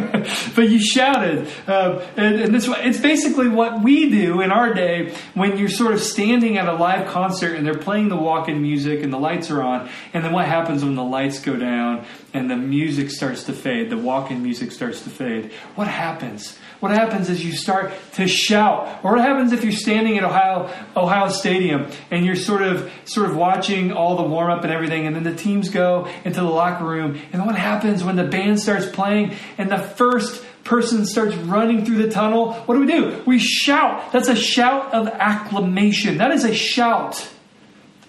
but 0.54 0.68
you 0.68 0.78
shouted. 0.78 1.48
Uh, 1.66 2.04
and, 2.16 2.40
and 2.40 2.54
this, 2.54 2.68
it's 2.68 3.00
basically 3.00 3.48
what 3.48 3.82
we 3.82 4.10
do 4.10 4.40
in 4.40 4.50
our 4.50 4.74
day 4.74 5.14
when 5.34 5.58
you're 5.58 5.68
sort 5.68 5.92
of 5.92 6.00
standing 6.00 6.58
at 6.58 6.68
a 6.68 6.74
live 6.74 7.08
concert 7.08 7.56
and 7.56 7.66
they're 7.66 7.78
playing 7.78 8.08
the 8.08 8.16
walk-in 8.16 8.60
music 8.60 9.02
and 9.02 9.12
the 9.12 9.18
lights 9.18 9.50
are 9.50 9.62
on, 9.62 9.88
and 10.12 10.24
then 10.24 10.32
what 10.32 10.46
happens 10.46 10.84
when 10.84 10.94
the 10.94 11.04
lights 11.04 11.40
go 11.40 11.56
down 11.56 12.06
and 12.32 12.50
the 12.50 12.56
music 12.56 13.10
starts 13.10 13.44
to 13.44 13.52
fade, 13.52 13.90
the 13.90 13.98
walk-in 13.98 14.42
music 14.42 14.72
starts 14.72 15.02
to 15.02 15.10
fade? 15.10 15.52
What 15.74 15.88
happens? 15.88 16.58
What 16.80 16.92
happens 16.92 17.30
is 17.30 17.42
you 17.42 17.52
start 17.52 17.94
to 18.14 18.28
shout. 18.28 19.00
Or 19.02 19.12
what 19.12 19.20
happens 19.20 19.52
if 19.52 19.62
you're 19.62 19.72
standing 19.72 20.18
at 20.18 20.24
Ohio 20.24 20.70
Ohio 20.94 21.28
Stadium 21.28 21.90
and 22.10 22.26
you're 22.26 22.36
sort 22.36 22.60
of 22.60 22.92
sort 23.06 23.30
of 23.30 23.36
watching 23.36 23.92
all 23.92 24.16
the 24.16 24.22
warm 24.22 24.50
up 24.50 24.64
and 24.64 24.72
everything, 24.72 25.06
and 25.06 25.16
then 25.16 25.22
the 25.22 25.34
teams 25.34 25.70
go 25.70 26.06
into 26.24 26.40
the 26.40 26.46
locker 26.46 26.84
room, 26.84 27.18
and 27.32 27.46
what 27.46 27.54
happens 27.54 28.04
when 28.04 28.16
the 28.16 28.24
band 28.24 28.60
starts 28.64 28.86
playing 28.86 29.36
and 29.56 29.70
the 29.70 29.78
first 29.78 30.44
person 30.64 31.06
starts 31.06 31.36
running 31.36 31.84
through 31.84 31.98
the 31.98 32.10
tunnel, 32.10 32.54
what 32.54 32.74
do 32.74 32.80
we 32.80 32.86
do? 32.86 33.22
We 33.26 33.38
shout. 33.38 34.12
That's 34.12 34.28
a 34.28 34.36
shout 34.36 34.92
of 34.92 35.06
acclamation. 35.08 36.18
That 36.18 36.32
is 36.32 36.44
a 36.44 36.54
shout 36.54 37.28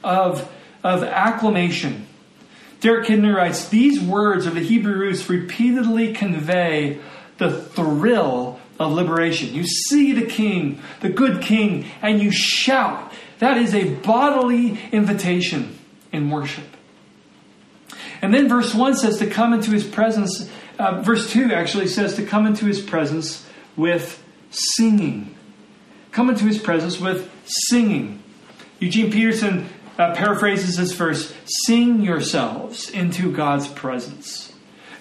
of, 0.04 0.50
of 0.84 1.04
acclamation. 1.04 2.08
Derek 2.80 3.08
Kidner 3.08 3.36
writes 3.36 3.70
These 3.70 4.02
words 4.02 4.46
of 4.46 4.56
the 4.56 4.62
Hebrew 4.62 4.96
roots 4.96 5.30
repeatedly 5.30 6.13
convey 6.13 7.00
the 7.38 7.52
thrill 7.52 8.60
of 8.80 8.91
liberation. 8.91 9.54
You 9.54 9.65
see 9.65 10.13
the 10.13 10.26
king, 10.26 10.82
the 11.02 11.10
good 11.10 11.41
king, 11.41 11.86
and 12.02 12.22
you 12.22 12.32
shout. 12.32 13.12
That 13.39 13.58
is 13.58 13.74
a 13.74 13.96
bodily 13.96 14.80
invitation 14.91 15.78
in 16.12 16.30
worship. 16.30 16.74
And 18.25 18.33
then 18.33 18.49
verse 18.49 18.73
1 18.73 18.95
says 18.95 19.19
to 19.19 19.27
come 19.27 19.53
into 19.53 19.69
his 19.69 19.83
presence. 19.83 20.49
Uh, 20.79 20.99
verse 21.03 21.29
2 21.29 21.53
actually 21.53 21.85
says 21.85 22.15
to 22.15 22.25
come 22.25 22.47
into 22.47 22.65
his 22.65 22.81
presence 22.81 23.45
with 23.75 24.23
singing. 24.49 25.35
Come 26.11 26.31
into 26.31 26.45
his 26.45 26.57
presence 26.57 26.99
with 26.99 27.29
singing. 27.45 28.23
Eugene 28.79 29.11
Peterson 29.11 29.69
uh, 29.99 30.15
paraphrases 30.15 30.77
this 30.77 30.93
verse 30.93 31.35
Sing 31.67 32.01
yourselves 32.01 32.89
into 32.89 33.31
God's 33.31 33.67
presence. 33.67 34.51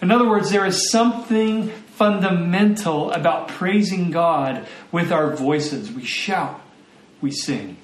In 0.02 0.10
other 0.10 0.28
words, 0.28 0.50
there 0.50 0.66
is 0.66 0.90
something 0.90 1.70
fundamental 1.70 3.10
about 3.10 3.48
praising 3.48 4.10
God 4.10 4.66
with 4.92 5.10
our 5.10 5.34
voices. 5.34 5.90
We 5.90 6.04
shout, 6.04 6.60
we 7.22 7.30
sing. 7.30 7.78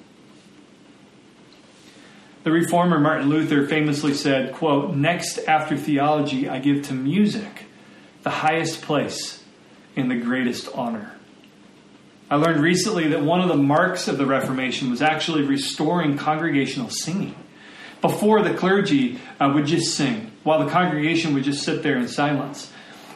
The 2.43 2.51
reformer 2.51 2.99
Martin 2.99 3.29
Luther 3.29 3.67
famously 3.67 4.13
said, 4.13 4.53
quote, 4.53 4.95
Next 4.95 5.37
after 5.47 5.77
theology, 5.77 6.49
I 6.49 6.59
give 6.59 6.87
to 6.87 6.93
music 6.93 7.65
the 8.23 8.31
highest 8.31 8.81
place 8.81 9.43
and 9.95 10.09
the 10.09 10.15
greatest 10.15 10.69
honor. 10.73 11.13
I 12.29 12.35
learned 12.37 12.61
recently 12.61 13.09
that 13.09 13.21
one 13.21 13.41
of 13.41 13.49
the 13.49 13.57
marks 13.57 14.07
of 14.07 14.17
the 14.17 14.25
Reformation 14.25 14.89
was 14.89 15.01
actually 15.01 15.43
restoring 15.43 16.17
congregational 16.17 16.89
singing. 16.89 17.35
Before, 17.99 18.41
the 18.41 18.53
clergy 18.53 19.19
uh, 19.39 19.51
would 19.53 19.65
just 19.65 19.95
sing, 19.95 20.31
while 20.43 20.63
the 20.63 20.71
congregation 20.71 21.33
would 21.33 21.43
just 21.43 21.63
sit 21.63 21.83
there 21.83 21.97
in 21.97 22.07
silence. 22.07 22.71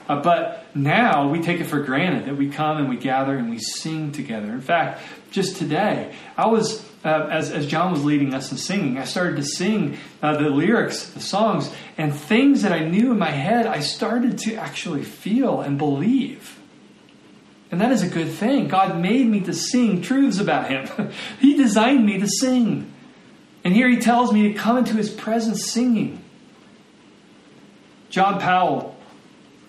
Uh, 0.07 0.21
but 0.21 0.67
now 0.75 1.29
we 1.29 1.41
take 1.41 1.59
it 1.59 1.63
for 1.63 1.79
granted 1.79 2.25
that 2.25 2.35
we 2.35 2.49
come 2.49 2.77
and 2.77 2.89
we 2.89 2.97
gather 2.97 3.35
and 3.35 3.49
we 3.49 3.57
sing 3.57 4.11
together. 4.11 4.51
In 4.51 4.61
fact, 4.61 5.01
just 5.31 5.55
today, 5.55 6.13
I 6.37 6.47
was, 6.47 6.85
uh, 7.05 7.27
as, 7.31 7.51
as 7.51 7.67
John 7.67 7.91
was 7.91 8.03
leading 8.03 8.33
us 8.33 8.51
in 8.51 8.57
singing, 8.57 8.97
I 8.97 9.05
started 9.05 9.35
to 9.35 9.43
sing 9.43 9.97
uh, 10.23 10.37
the 10.37 10.49
lyrics, 10.49 11.11
the 11.11 11.19
songs, 11.19 11.71
and 11.99 12.13
things 12.13 12.63
that 12.63 12.71
I 12.71 12.79
knew 12.79 13.11
in 13.11 13.19
my 13.19 13.29
head, 13.29 13.67
I 13.67 13.79
started 13.79 14.39
to 14.39 14.55
actually 14.55 15.03
feel 15.03 15.61
and 15.61 15.77
believe. 15.77 16.59
And 17.71 17.79
that 17.79 17.91
is 17.91 18.01
a 18.01 18.09
good 18.09 18.29
thing. 18.29 18.67
God 18.67 18.99
made 18.99 19.27
me 19.27 19.41
to 19.41 19.53
sing 19.53 20.01
truths 20.01 20.39
about 20.39 20.69
Him, 20.69 21.11
He 21.39 21.55
designed 21.55 22.05
me 22.05 22.19
to 22.19 22.27
sing. 22.27 22.91
And 23.63 23.73
here 23.73 23.87
He 23.87 23.97
tells 23.97 24.33
me 24.33 24.51
to 24.51 24.53
come 24.55 24.77
into 24.77 24.95
His 24.95 25.09
presence 25.09 25.71
singing. 25.71 26.23
John 28.09 28.39
Powell, 28.39 28.97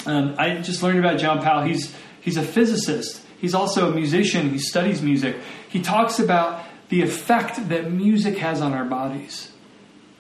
um, 0.07 0.37
I 0.38 0.57
just 0.59 0.83
learned 0.83 1.01
about 1.01 1.18
John 1.18 1.42
Powell. 1.42 1.66
He's, 1.66 1.94
he's 2.22 2.38
a 2.38 2.42
physicist, 2.42 3.20
he's 3.38 3.55
also 3.55 3.90
a 3.90 3.94
musician, 3.94 4.49
he 4.49 4.59
studies 4.59 5.03
music. 5.03 5.37
He 5.68 5.83
talks 5.83 6.18
about 6.18 6.64
the 6.88 7.03
effect 7.03 7.68
that 7.68 7.90
music 7.90 8.38
has 8.38 8.61
on 8.61 8.72
our 8.72 8.85
bodies. 8.85 9.53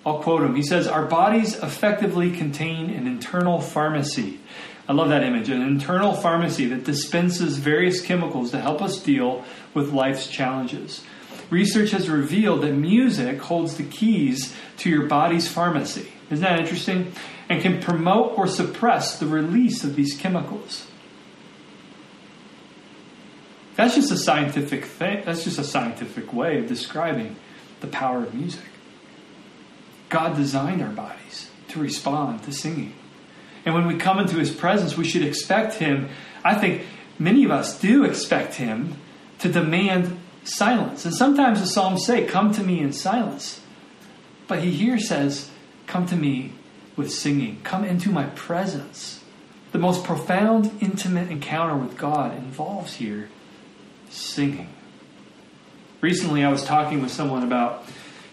I'll 0.04 0.22
quote 0.22 0.42
him. 0.42 0.54
He 0.54 0.62
says, 0.62 0.86
Our 0.86 1.04
bodies 1.04 1.56
effectively 1.56 2.30
contain 2.30 2.90
an 2.90 3.06
internal 3.06 3.60
pharmacy 3.60 4.40
I 4.88 4.92
love 4.92 5.08
that 5.08 5.24
image 5.24 5.48
an 5.48 5.62
internal 5.62 6.12
pharmacy 6.12 6.66
that 6.66 6.84
dispenses 6.84 7.58
various 7.58 8.00
chemicals 8.00 8.52
to 8.52 8.60
help 8.60 8.80
us 8.80 9.02
deal 9.02 9.44
with 9.74 9.92
life's 9.92 10.28
challenges. 10.28 11.04
Research 11.50 11.90
has 11.90 12.08
revealed 12.08 12.62
that 12.62 12.72
music 12.72 13.40
holds 13.40 13.76
the 13.76 13.82
keys 13.82 14.54
to 14.78 14.90
your 14.90 15.06
body's 15.06 15.48
pharmacy. 15.48 16.08
Isn't 16.30 16.44
that 16.44 16.60
interesting? 16.60 17.12
And 17.48 17.62
can 17.62 17.80
promote 17.80 18.36
or 18.38 18.46
suppress 18.46 19.18
the 19.18 19.26
release 19.26 19.82
of 19.82 19.96
these 19.96 20.16
chemicals. 20.16 20.86
That's 23.76 23.94
just 23.94 24.10
a 24.10 24.16
scientific 24.16 24.86
thing. 24.86 25.22
That's 25.24 25.44
just 25.44 25.58
a 25.58 25.64
scientific 25.64 26.32
way 26.32 26.58
of 26.58 26.66
describing 26.66 27.36
the 27.80 27.86
power 27.86 28.24
of 28.24 28.34
music. 28.34 28.64
God 30.08 30.36
designed 30.36 30.82
our 30.82 30.90
bodies 30.90 31.50
to 31.68 31.80
respond 31.80 32.42
to 32.44 32.52
singing. 32.52 32.94
And 33.64 33.74
when 33.74 33.86
we 33.86 33.96
come 33.96 34.18
into 34.18 34.36
his 34.36 34.50
presence, 34.50 34.96
we 34.96 35.04
should 35.04 35.24
expect 35.24 35.74
him. 35.74 36.08
I 36.44 36.54
think 36.54 36.86
many 37.18 37.44
of 37.44 37.50
us 37.50 37.78
do 37.78 38.04
expect 38.04 38.54
him 38.54 38.94
to 39.40 39.50
demand 39.50 40.18
silence. 40.44 41.04
And 41.04 41.14
sometimes 41.14 41.60
the 41.60 41.66
Psalms 41.66 42.06
say, 42.06 42.24
Come 42.24 42.52
to 42.52 42.62
me 42.62 42.80
in 42.80 42.92
silence. 42.92 43.60
But 44.48 44.60
he 44.60 44.70
here 44.70 44.98
says, 44.98 45.50
Come 45.86 46.06
to 46.06 46.16
me 46.16 46.52
with 46.96 47.12
singing. 47.12 47.60
Come 47.62 47.84
into 47.84 48.10
my 48.10 48.26
presence. 48.26 49.22
The 49.72 49.78
most 49.78 50.04
profound, 50.04 50.70
intimate 50.80 51.30
encounter 51.30 51.76
with 51.76 51.98
God 51.98 52.34
involves 52.38 52.94
here 52.94 53.28
singing. 54.10 54.68
Recently, 56.00 56.44
I 56.44 56.50
was 56.50 56.64
talking 56.64 57.02
with 57.02 57.10
someone 57.10 57.42
about 57.42 57.84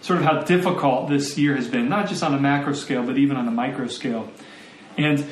sort 0.02 0.20
of 0.20 0.26
how 0.26 0.42
difficult 0.42 1.10
this 1.10 1.38
year 1.38 1.56
has 1.56 1.68
been, 1.68 1.88
not 1.90 2.10
just 2.10 2.24
on 2.24 2.34
a 2.34 2.40
macro 2.40 2.74
scale, 2.74 3.04
but 3.04 3.18
even 3.18 3.38
on 3.38 3.48
a 3.48 3.52
micro 3.52 3.88
scale. 3.88 4.30
And 4.98 5.26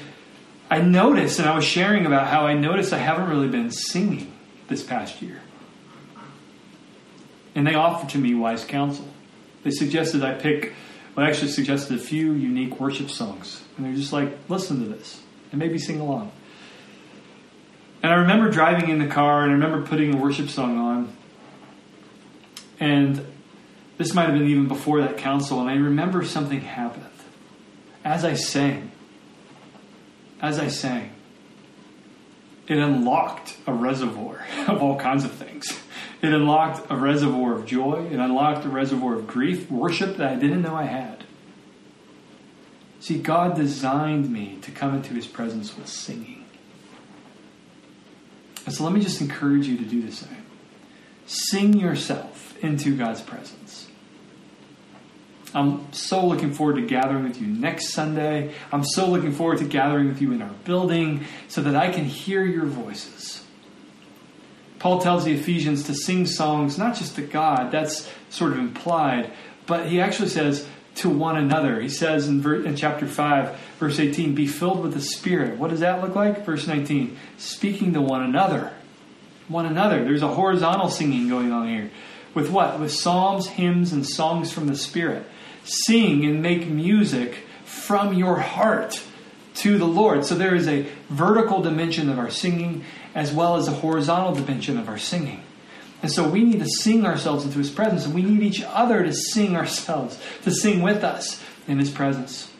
I 0.69 0.81
noticed, 0.81 1.39
and 1.39 1.49
I 1.49 1.55
was 1.55 1.65
sharing 1.65 2.05
about 2.05 2.27
how 2.27 2.47
I 2.47 2.53
noticed 2.53 2.93
I 2.93 2.97
haven't 2.97 3.29
really 3.29 3.49
been 3.49 3.71
singing 3.71 4.31
this 4.69 4.81
past 4.81 5.21
year. 5.21 5.41
And 7.53 7.67
they 7.67 7.75
offered 7.75 8.09
to 8.11 8.17
me 8.17 8.33
wise 8.33 8.63
counsel. 8.63 9.05
They 9.63 9.71
suggested 9.71 10.23
I 10.23 10.33
pick, 10.33 10.73
well, 11.15 11.27
actually 11.27 11.49
suggested 11.49 11.99
a 11.99 12.01
few 12.01 12.31
unique 12.31 12.79
worship 12.79 13.09
songs. 13.09 13.61
And 13.75 13.85
they're 13.85 13.93
just 13.93 14.13
like, 14.13 14.31
listen 14.47 14.79
to 14.79 14.85
this, 14.85 15.21
and 15.51 15.59
maybe 15.59 15.77
sing 15.77 15.99
along. 15.99 16.31
And 18.03 18.11
I 18.11 18.15
remember 18.15 18.49
driving 18.49 18.89
in 18.89 18.99
the 18.99 19.07
car, 19.07 19.43
and 19.43 19.51
I 19.51 19.53
remember 19.53 19.85
putting 19.85 20.15
a 20.15 20.17
worship 20.17 20.49
song 20.49 20.77
on. 20.77 21.15
And 22.79 23.25
this 23.97 24.13
might 24.13 24.23
have 24.23 24.33
been 24.33 24.47
even 24.47 24.67
before 24.67 25.01
that 25.01 25.17
counsel. 25.17 25.61
and 25.61 25.69
I 25.69 25.75
remember 25.75 26.25
something 26.25 26.61
happened. 26.61 27.05
As 28.03 28.25
I 28.25 28.33
sang, 28.33 28.91
as 30.41 30.57
I 30.57 30.69
sang, 30.69 31.11
it 32.67 32.77
unlocked 32.77 33.57
a 33.67 33.73
reservoir 33.73 34.43
of 34.67 34.81
all 34.81 34.97
kinds 34.97 35.23
of 35.23 35.31
things. 35.31 35.79
It 36.21 36.33
unlocked 36.33 36.89
a 36.89 36.95
reservoir 36.95 37.53
of 37.53 37.65
joy. 37.65 38.07
It 38.11 38.19
unlocked 38.19 38.65
a 38.65 38.69
reservoir 38.69 39.15
of 39.15 39.27
grief, 39.27 39.69
worship 39.69 40.17
that 40.17 40.31
I 40.31 40.35
didn't 40.35 40.61
know 40.61 40.75
I 40.75 40.85
had. 40.85 41.23
See, 42.99 43.19
God 43.19 43.55
designed 43.55 44.31
me 44.31 44.57
to 44.61 44.71
come 44.71 44.95
into 44.95 45.13
His 45.13 45.27
presence 45.27 45.75
with 45.75 45.87
singing. 45.87 46.40
And 48.65 48.73
so 48.75 48.83
let 48.83 48.93
me 48.93 49.01
just 49.01 49.21
encourage 49.21 49.67
you 49.67 49.77
to 49.77 49.83
do 49.83 50.01
the 50.01 50.11
same. 50.11 50.45
Sing 51.25 51.73
yourself 51.73 52.55
into 52.63 52.95
God's 52.95 53.21
presence. 53.21 53.87
I'm 55.53 55.91
so 55.91 56.25
looking 56.25 56.53
forward 56.53 56.75
to 56.75 56.85
gathering 56.85 57.23
with 57.23 57.41
you 57.41 57.47
next 57.47 57.89
Sunday. 57.89 58.53
I'm 58.71 58.85
so 58.85 59.09
looking 59.09 59.33
forward 59.33 59.57
to 59.57 59.65
gathering 59.65 60.07
with 60.07 60.21
you 60.21 60.31
in 60.31 60.41
our 60.41 60.53
building 60.63 61.25
so 61.47 61.61
that 61.61 61.75
I 61.75 61.91
can 61.91 62.05
hear 62.05 62.45
your 62.45 62.65
voices. 62.65 63.43
Paul 64.79 65.01
tells 65.01 65.25
the 65.25 65.33
Ephesians 65.33 65.83
to 65.83 65.93
sing 65.93 66.25
songs 66.25 66.77
not 66.77 66.95
just 66.95 67.15
to 67.15 67.21
God, 67.21 67.71
that's 67.71 68.09
sort 68.29 68.53
of 68.53 68.59
implied, 68.59 69.31
but 69.67 69.87
he 69.87 70.01
actually 70.01 70.29
says 70.29 70.67
to 70.95 71.09
one 71.09 71.37
another. 71.37 71.79
He 71.79 71.89
says 71.89 72.27
in, 72.27 72.41
ver- 72.41 72.63
in 72.63 72.75
chapter 72.75 73.07
5, 73.07 73.57
verse 73.79 73.99
18, 73.99 74.35
be 74.35 74.47
filled 74.47 74.81
with 74.81 74.93
the 74.93 75.01
Spirit. 75.01 75.57
What 75.57 75.69
does 75.69 75.79
that 75.79 76.01
look 76.01 76.15
like? 76.15 76.45
Verse 76.45 76.67
19, 76.67 77.17
speaking 77.37 77.93
to 77.93 78.01
one 78.01 78.23
another. 78.23 78.73
One 79.47 79.65
another. 79.65 80.03
There's 80.03 80.21
a 80.21 80.27
horizontal 80.27 80.89
singing 80.89 81.29
going 81.29 81.51
on 81.51 81.67
here. 81.67 81.91
With 82.33 82.49
what? 82.49 82.79
With 82.79 82.91
psalms, 82.91 83.47
hymns, 83.47 83.91
and 83.91 84.05
songs 84.05 84.51
from 84.51 84.67
the 84.67 84.75
Spirit 84.75 85.25
sing 85.63 86.25
and 86.25 86.41
make 86.41 86.67
music 86.67 87.35
from 87.65 88.13
your 88.13 88.39
heart 88.39 89.01
to 89.55 89.77
the 89.77 89.85
Lord. 89.85 90.25
So 90.25 90.35
there 90.35 90.55
is 90.55 90.67
a 90.67 90.87
vertical 91.09 91.61
dimension 91.61 92.09
of 92.09 92.19
our 92.19 92.29
singing 92.29 92.83
as 93.13 93.31
well 93.31 93.55
as 93.55 93.67
a 93.67 93.71
horizontal 93.71 94.33
dimension 94.33 94.77
of 94.77 94.89
our 94.89 94.97
singing. 94.97 95.43
And 96.01 96.11
so 96.11 96.27
we 96.27 96.43
need 96.43 96.59
to 96.59 96.67
sing 96.67 97.05
ourselves 97.05 97.45
into 97.45 97.59
His 97.59 97.69
presence, 97.69 98.05
and 98.05 98.15
we 98.15 98.23
need 98.23 98.41
each 98.41 98.63
other 98.63 99.03
to 99.03 99.13
sing 99.13 99.55
ourselves, 99.55 100.19
to 100.43 100.51
sing 100.51 100.81
with 100.81 101.03
us 101.03 101.41
in 101.67 101.77
His 101.77 101.91
presence. 101.91 102.51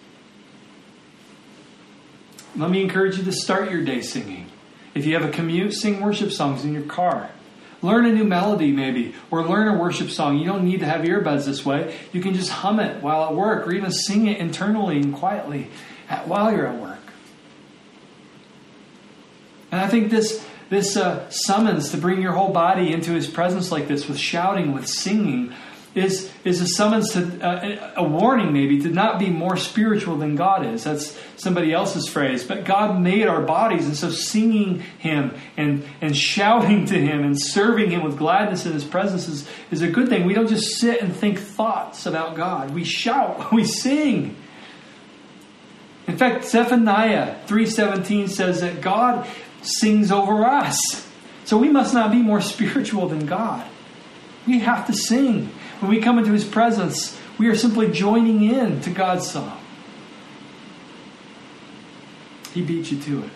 Let 2.56 2.70
me 2.70 2.82
encourage 2.82 3.18
you 3.18 3.24
to 3.24 3.32
start 3.32 3.72
your 3.72 3.84
day 3.84 4.02
singing. 4.02 4.48
If 4.94 5.06
you 5.06 5.16
have 5.16 5.28
a 5.28 5.32
commute, 5.32 5.74
sing 5.74 6.02
worship 6.02 6.32
songs 6.32 6.66
in 6.66 6.74
your 6.74 6.84
car. 6.84 7.32
Learn 7.82 8.06
a 8.06 8.12
new 8.12 8.26
melody, 8.26 8.72
maybe, 8.72 9.16
or 9.32 9.44
learn 9.44 9.68
a 9.68 9.76
worship 9.80 10.12
song. 10.12 10.38
You 10.38 10.46
don't 10.46 10.64
need 10.64 10.82
to 10.82 10.86
have 10.86 11.02
earbuds 11.02 11.46
this 11.46 11.66
way. 11.66 11.98
You 12.12 12.22
can 12.22 12.36
just 12.36 12.52
hum 12.52 12.80
it 12.80 13.02
while 13.02 13.24
at 13.24 13.34
work, 13.34 13.66
or 13.66 13.72
even 13.72 13.92
sing 13.92 14.28
it 14.28 14.38
internally 14.38 14.98
and 14.98 15.16
quietly 15.16 15.70
while 16.26 16.52
you're 16.52 16.68
at 16.68 16.80
work. 16.80 17.00
And 19.72 19.82
I 19.82 19.88
think 19.88 20.12
this 20.12 20.46
this 20.72 20.96
uh, 20.96 21.30
summons 21.30 21.92
to 21.92 21.98
bring 21.98 22.22
your 22.22 22.32
whole 22.32 22.54
body 22.54 22.94
into 22.94 23.12
His 23.12 23.28
presence 23.28 23.74
like 23.74 23.90
this, 23.90 24.08
with 24.08 24.18
shouting, 24.18 24.72
with 24.72 24.88
singing, 24.88 25.54
is 25.94 26.32
is 26.46 26.62
a 26.62 26.68
summons 26.68 27.12
to 27.12 27.42
uh, 27.46 27.94
a 27.98 28.04
warning 28.04 28.54
maybe 28.54 28.80
to 28.80 28.88
not 28.88 29.20
be 29.20 29.30
more 29.30 29.58
spiritual 29.58 30.16
than 30.16 30.38
God 30.38 30.66
is. 30.66 30.86
That's 30.86 31.20
somebody 31.36 31.74
else's 31.74 32.08
phrase. 32.08 32.46
But 32.46 32.64
God 32.64 33.02
made 33.02 33.28
our 33.28 33.42
bodies, 33.42 33.86
and 33.86 33.98
so 33.98 34.12
singing 34.12 34.80
Him 34.98 35.36
and 35.58 35.84
and 36.00 36.16
shouting 36.16 36.86
to 36.86 36.98
Him 36.98 37.26
and 37.26 37.40
serving 37.40 37.92
Him 37.92 38.02
with 38.06 38.18
gladness 38.18 38.66
in 38.66 38.72
His 38.72 38.86
presence 38.86 39.28
is, 39.28 39.50
is 39.72 39.82
a 39.82 39.90
good 39.90 40.08
thing. 40.08 40.26
We 40.26 40.34
don't 40.34 40.48
just 40.48 40.80
sit 40.80 41.02
and 41.02 41.14
think 41.14 41.38
thoughts 41.38 42.06
about 42.06 42.38
God. 42.38 42.74
We 42.74 42.86
shout. 42.86 43.52
We 43.52 43.66
sing. 43.66 44.38
In 46.08 46.18
fact, 46.18 46.46
Zephaniah 46.46 47.46
3:17 47.48 48.30
says 48.30 48.62
that 48.62 48.80
God 48.80 49.28
sings 49.62 50.12
over 50.12 50.46
us. 50.46 51.08
So 51.46 51.58
we 51.58 51.70
must 51.70 51.94
not 51.94 52.12
be 52.12 52.22
more 52.22 52.42
spiritual 52.42 53.08
than 53.08 53.26
God. 53.26 53.68
We 54.48 54.60
have 54.60 54.88
to 54.88 54.94
sing. 54.94 55.48
When 55.80 55.92
we 55.92 56.00
come 56.00 56.18
into 56.20 56.32
his 56.32 56.46
presence, 56.46 57.20
we 57.38 57.48
are 57.48 57.56
simply 57.56 57.92
joining 57.92 58.44
in 58.44 58.82
to 58.82 58.90
God's 58.90 59.30
song. 59.30 59.60
He 62.54 62.62
beat 62.62 62.92
you 62.92 63.00
to 63.00 63.24
it. 63.24 63.30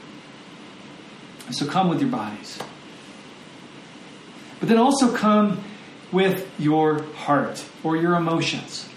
So 1.54 1.66
come 1.66 1.90
with 1.90 2.02
your 2.02 2.10
bodies. 2.10 2.60
But 4.60 4.70
then 4.70 4.78
also 4.78 5.16
come 5.16 5.64
with 6.12 6.50
your 6.60 7.04
heart 7.14 7.64
or 7.84 7.98
your 7.98 8.16
emotions. 8.16 8.88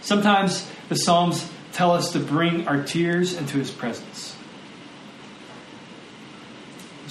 Sometimes 0.00 0.68
the 0.88 0.96
Psalms 0.96 1.50
tell 1.72 1.92
us 1.92 2.12
to 2.12 2.18
bring 2.18 2.66
our 2.66 2.82
tears 2.82 3.34
into 3.34 3.58
his 3.58 3.70
presence. 3.70 4.36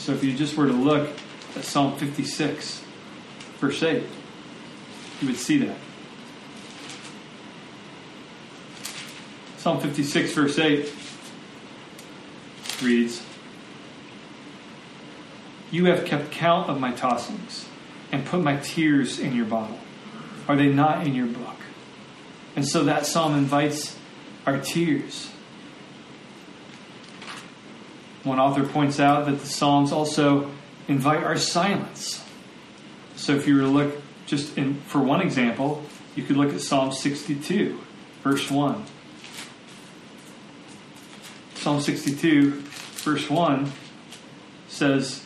So 0.10 0.16
if 0.16 0.24
you 0.24 0.34
just 0.34 0.58
were 0.58 0.66
to 0.66 0.74
look 0.74 1.08
at 1.56 1.64
Psalm 1.64 1.96
56, 1.96 2.82
verse 3.60 3.84
8, 3.84 4.04
you 5.22 5.28
would 5.28 5.38
see 5.38 5.60
that. 5.60 5.78
Psalm 9.58 9.80
56, 9.80 10.34
verse 10.34 10.58
8 10.58 10.92
reads 12.82 13.22
You 15.70 15.86
have 15.86 16.06
kept 16.06 16.32
count 16.32 16.72
of 16.72 16.80
my 16.80 16.92
tossings 16.92 17.68
and 18.12 18.26
put 18.26 18.42
my 18.42 18.56
tears 18.56 19.20
in 19.20 19.36
your 19.36 19.46
bottle. 19.46 19.78
Are 20.48 20.56
they 20.56 20.70
not 20.70 21.06
in 21.06 21.14
your 21.14 21.28
book? 21.28 21.58
And 22.56 22.68
so 22.68 22.84
that 22.86 23.06
psalm 23.06 23.36
invites 23.36 23.96
our 24.48 24.58
tears. 24.58 25.30
One 28.24 28.40
author 28.40 28.66
points 28.66 29.00
out 29.00 29.26
that 29.26 29.40
the 29.40 29.46
Psalms 29.46 29.92
also 29.92 30.50
invite 30.88 31.24
our 31.24 31.38
silence. 31.38 32.24
So 33.16 33.36
if 33.36 33.48
you 33.48 33.56
were 33.56 33.62
to 33.62 33.68
look 33.68 34.02
just 34.26 34.58
in, 34.58 34.76
for 34.82 35.00
one 35.00 35.22
example, 35.22 35.84
you 36.16 36.24
could 36.24 36.38
look 36.38 36.54
at 36.54 36.62
Psalm 36.62 36.92
62, 36.92 37.80
verse 38.24 38.50
1. 38.52 38.84
Psalm 41.56 41.82
62, 41.82 42.62
verse 43.04 43.30
1 43.30 43.72
says, 44.68 45.26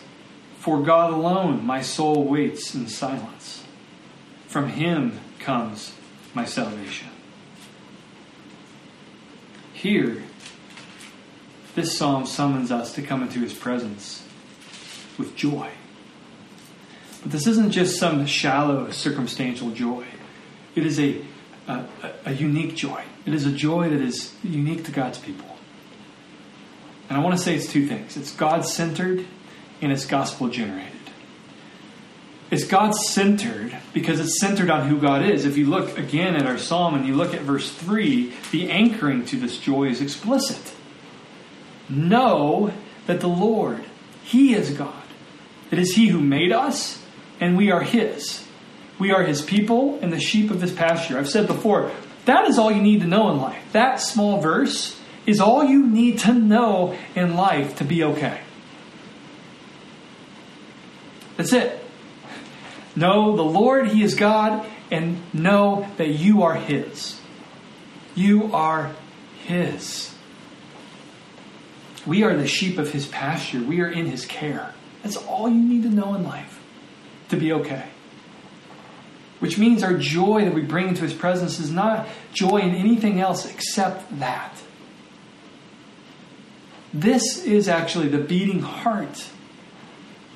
For 0.58 0.82
God 0.82 1.14
alone 1.14 1.66
my 1.66 1.82
soul 1.82 2.24
waits 2.24 2.74
in 2.74 2.88
silence. 2.88 3.64
From 4.48 4.70
him 4.70 5.20
comes 5.40 5.94
my 6.34 6.46
salvation. 6.46 7.10
Here, 9.74 10.24
this 11.76 11.98
psalm 11.98 12.26
summons 12.26 12.72
us 12.72 12.94
to 12.96 13.02
come 13.02 13.24
into 13.24 13.40
his 13.40 13.54
presence 13.54 14.24
with 15.18 15.36
joy. 15.36 15.70
But 17.22 17.32
this 17.32 17.48
isn't 17.48 17.72
just 17.72 18.00
some 18.00 18.26
shallow, 18.26 18.92
circumstantial 18.92 19.72
joy. 19.72 20.06
It 20.76 20.86
is 20.86 21.00
a, 21.00 21.22
a, 21.68 21.86
a 22.26 22.34
unique 22.34 22.76
joy. 22.76 23.04
It 23.26 23.34
is 23.34 23.46
a 23.46 23.52
joy 23.52 23.90
that 23.90 24.02
is 24.02 24.34
unique 24.44 24.86
to 24.86 24.92
God's 24.92 25.18
people. 25.18 25.48
And 27.10 27.18
I 27.18 27.22
want 27.24 27.38
to 27.38 27.42
say 27.42 27.56
it's 27.56 27.72
two 27.72 27.88
things 27.88 28.18
it's 28.18 28.32
God 28.32 28.66
centered 28.66 29.26
and 29.82 29.92
it's 29.92 30.06
gospel 30.06 30.50
generated. 30.50 30.92
It's 32.52 32.66
God 32.66 32.94
centered 32.94 33.76
because 33.94 34.20
it's 34.20 34.40
centered 34.40 34.70
on 34.70 34.88
who 34.88 35.00
God 35.00 35.24
is. 35.24 35.46
If 35.46 35.58
you 35.58 35.66
look 35.66 35.98
again 35.98 36.36
at 36.36 36.46
our 36.46 36.60
psalm 36.60 36.94
and 36.94 37.06
you 37.06 37.16
look 37.16 37.34
at 37.34 37.42
verse 37.42 37.72
3, 37.72 38.32
the 38.52 38.70
anchoring 38.70 39.26
to 39.26 39.38
this 39.38 39.58
joy 39.58 39.86
is 39.86 40.02
explicit. 40.02 40.74
Know 41.96 42.74
that 43.08 43.20
the 43.20 43.28
Lord, 43.28 43.84
He 44.24 44.54
is 44.54 44.72
God. 44.72 45.04
It 45.72 45.80
is 45.80 45.96
He 45.96 46.08
who 46.08 46.20
made 46.20 46.52
us, 46.52 47.04
and 47.40 47.58
we 47.58 47.72
are 47.72 47.82
His. 47.82 48.46
We 49.00 49.12
are 49.12 49.24
His 49.24 49.42
people 49.42 50.00
and 50.02 50.12
the 50.12 50.20
sheep 50.20 50.52
of 50.52 50.62
His 50.62 50.72
pasture. 50.72 51.18
I've 51.18 51.30
said 51.30 51.48
before, 51.48 51.92
that 52.26 52.48
is 52.48 52.58
all 52.58 52.72
you 52.72 52.82
need 52.82 53.02
to 53.02 53.08
know 53.08 53.30
in 53.32 53.38
life. 53.38 53.62
That 53.74 54.00
small 54.00 54.40
verse 54.40 55.00
is 55.26 55.40
all 55.40 55.64
you 55.64 55.86
need 55.88 56.20
to 56.20 56.34
know 56.34 56.98
in 57.16 57.36
life 57.36 57.78
to 57.78 57.84
be 57.84 58.04
okay. 58.04 58.40
That's 61.38 61.54
it. 61.54 61.80
Know 62.96 63.36
the 63.36 63.44
Lord, 63.44 63.88
He 63.88 64.04
is 64.04 64.16
God, 64.16 64.66
and 64.92 65.22
know 65.34 65.88
that 65.98 66.10
you 66.10 66.44
are 66.44 66.56
His. 66.56 67.20
You 68.16 68.54
are 68.54 68.92
His. 69.46 70.13
We 72.06 72.24
are 72.24 72.36
the 72.36 72.48
sheep 72.48 72.78
of 72.78 72.92
His 72.92 73.06
pasture. 73.08 73.62
We 73.62 73.82
are 73.82 73.90
in 73.90 74.06
His 74.06 74.26
care. 74.26 74.74
That's 75.02 75.18
all 75.18 75.50
you 75.50 75.62
need 75.62 75.84
to 75.84 75.90
know 75.90 76.16
in 76.16 76.24
life 76.24 76.62
to 77.30 77.38
be 77.38 77.52
okay. 77.54 77.86
Which 79.40 79.58
means 79.58 79.84
our 79.84 79.98
joy 79.98 80.46
that 80.46 80.54
we 80.54 80.62
bring 80.62 80.90
into 80.90 81.04
His 81.04 81.14
presence 81.14 81.60
is 81.60 81.72
not 81.72 82.08
joy 82.34 82.60
in 82.60 82.76
anything 82.76 83.20
else 83.20 83.50
except 83.50 84.20
that. 84.20 84.58
This 86.94 87.44
is 87.44 87.68
actually 87.68 88.10
the 88.10 88.20
beating 88.20 88.60
heart 88.60 89.28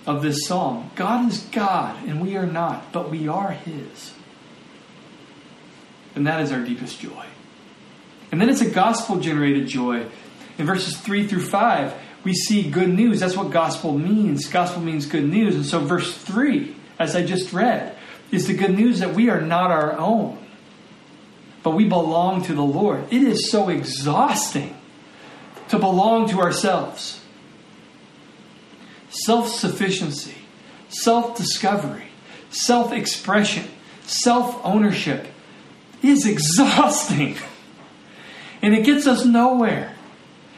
of 0.05 0.23
this 0.23 0.47
psalm. 0.47 0.89
God 0.95 1.29
is 1.29 1.39
God, 1.51 2.03
and 2.07 2.21
we 2.21 2.35
are 2.37 2.45
not, 2.45 2.91
but 2.91 3.11
we 3.11 3.27
are 3.27 3.51
His. 3.51 4.13
And 6.15 6.25
that 6.25 6.41
is 6.41 6.51
our 6.51 6.61
deepest 6.61 6.99
joy. 6.99 7.25
And 8.31 8.41
then 8.41 8.49
it's 8.49 8.61
a 8.61 8.69
gospel 8.69 9.19
generated 9.19 9.67
joy. 9.67 10.07
In 10.57 10.65
verses 10.65 10.97
3 10.97 11.27
through 11.27 11.45
5, 11.45 11.93
we 12.23 12.33
see 12.33 12.69
good 12.69 12.89
news. 12.89 13.19
That's 13.19 13.37
what 13.37 13.51
gospel 13.51 13.97
means. 13.97 14.47
Gospel 14.47 14.81
means 14.81 15.05
good 15.05 15.27
news. 15.27 15.55
And 15.55 15.65
so, 15.65 15.79
verse 15.79 16.15
3, 16.17 16.75
as 16.99 17.15
I 17.15 17.23
just 17.23 17.53
read, 17.53 17.95
is 18.31 18.47
the 18.47 18.53
good 18.53 18.75
news 18.75 18.99
that 18.99 19.13
we 19.13 19.29
are 19.29 19.41
not 19.41 19.71
our 19.71 19.93
own, 19.97 20.37
but 21.63 21.71
we 21.71 21.87
belong 21.87 22.43
to 22.43 22.53
the 22.53 22.63
Lord. 22.63 23.05
It 23.11 23.23
is 23.23 23.49
so 23.49 23.69
exhausting 23.69 24.75
to 25.69 25.79
belong 25.79 26.29
to 26.29 26.39
ourselves 26.39 27.21
self 29.09 29.49
sufficiency, 29.49 30.35
self 30.89 31.37
discovery, 31.37 32.07
self 32.49 32.91
expression, 32.91 33.65
self 34.03 34.59
ownership 34.65 35.27
is 36.01 36.25
exhausting. 36.27 37.37
And 38.61 38.73
it 38.73 38.85
gets 38.85 39.05
us 39.07 39.23
nowhere. 39.23 39.93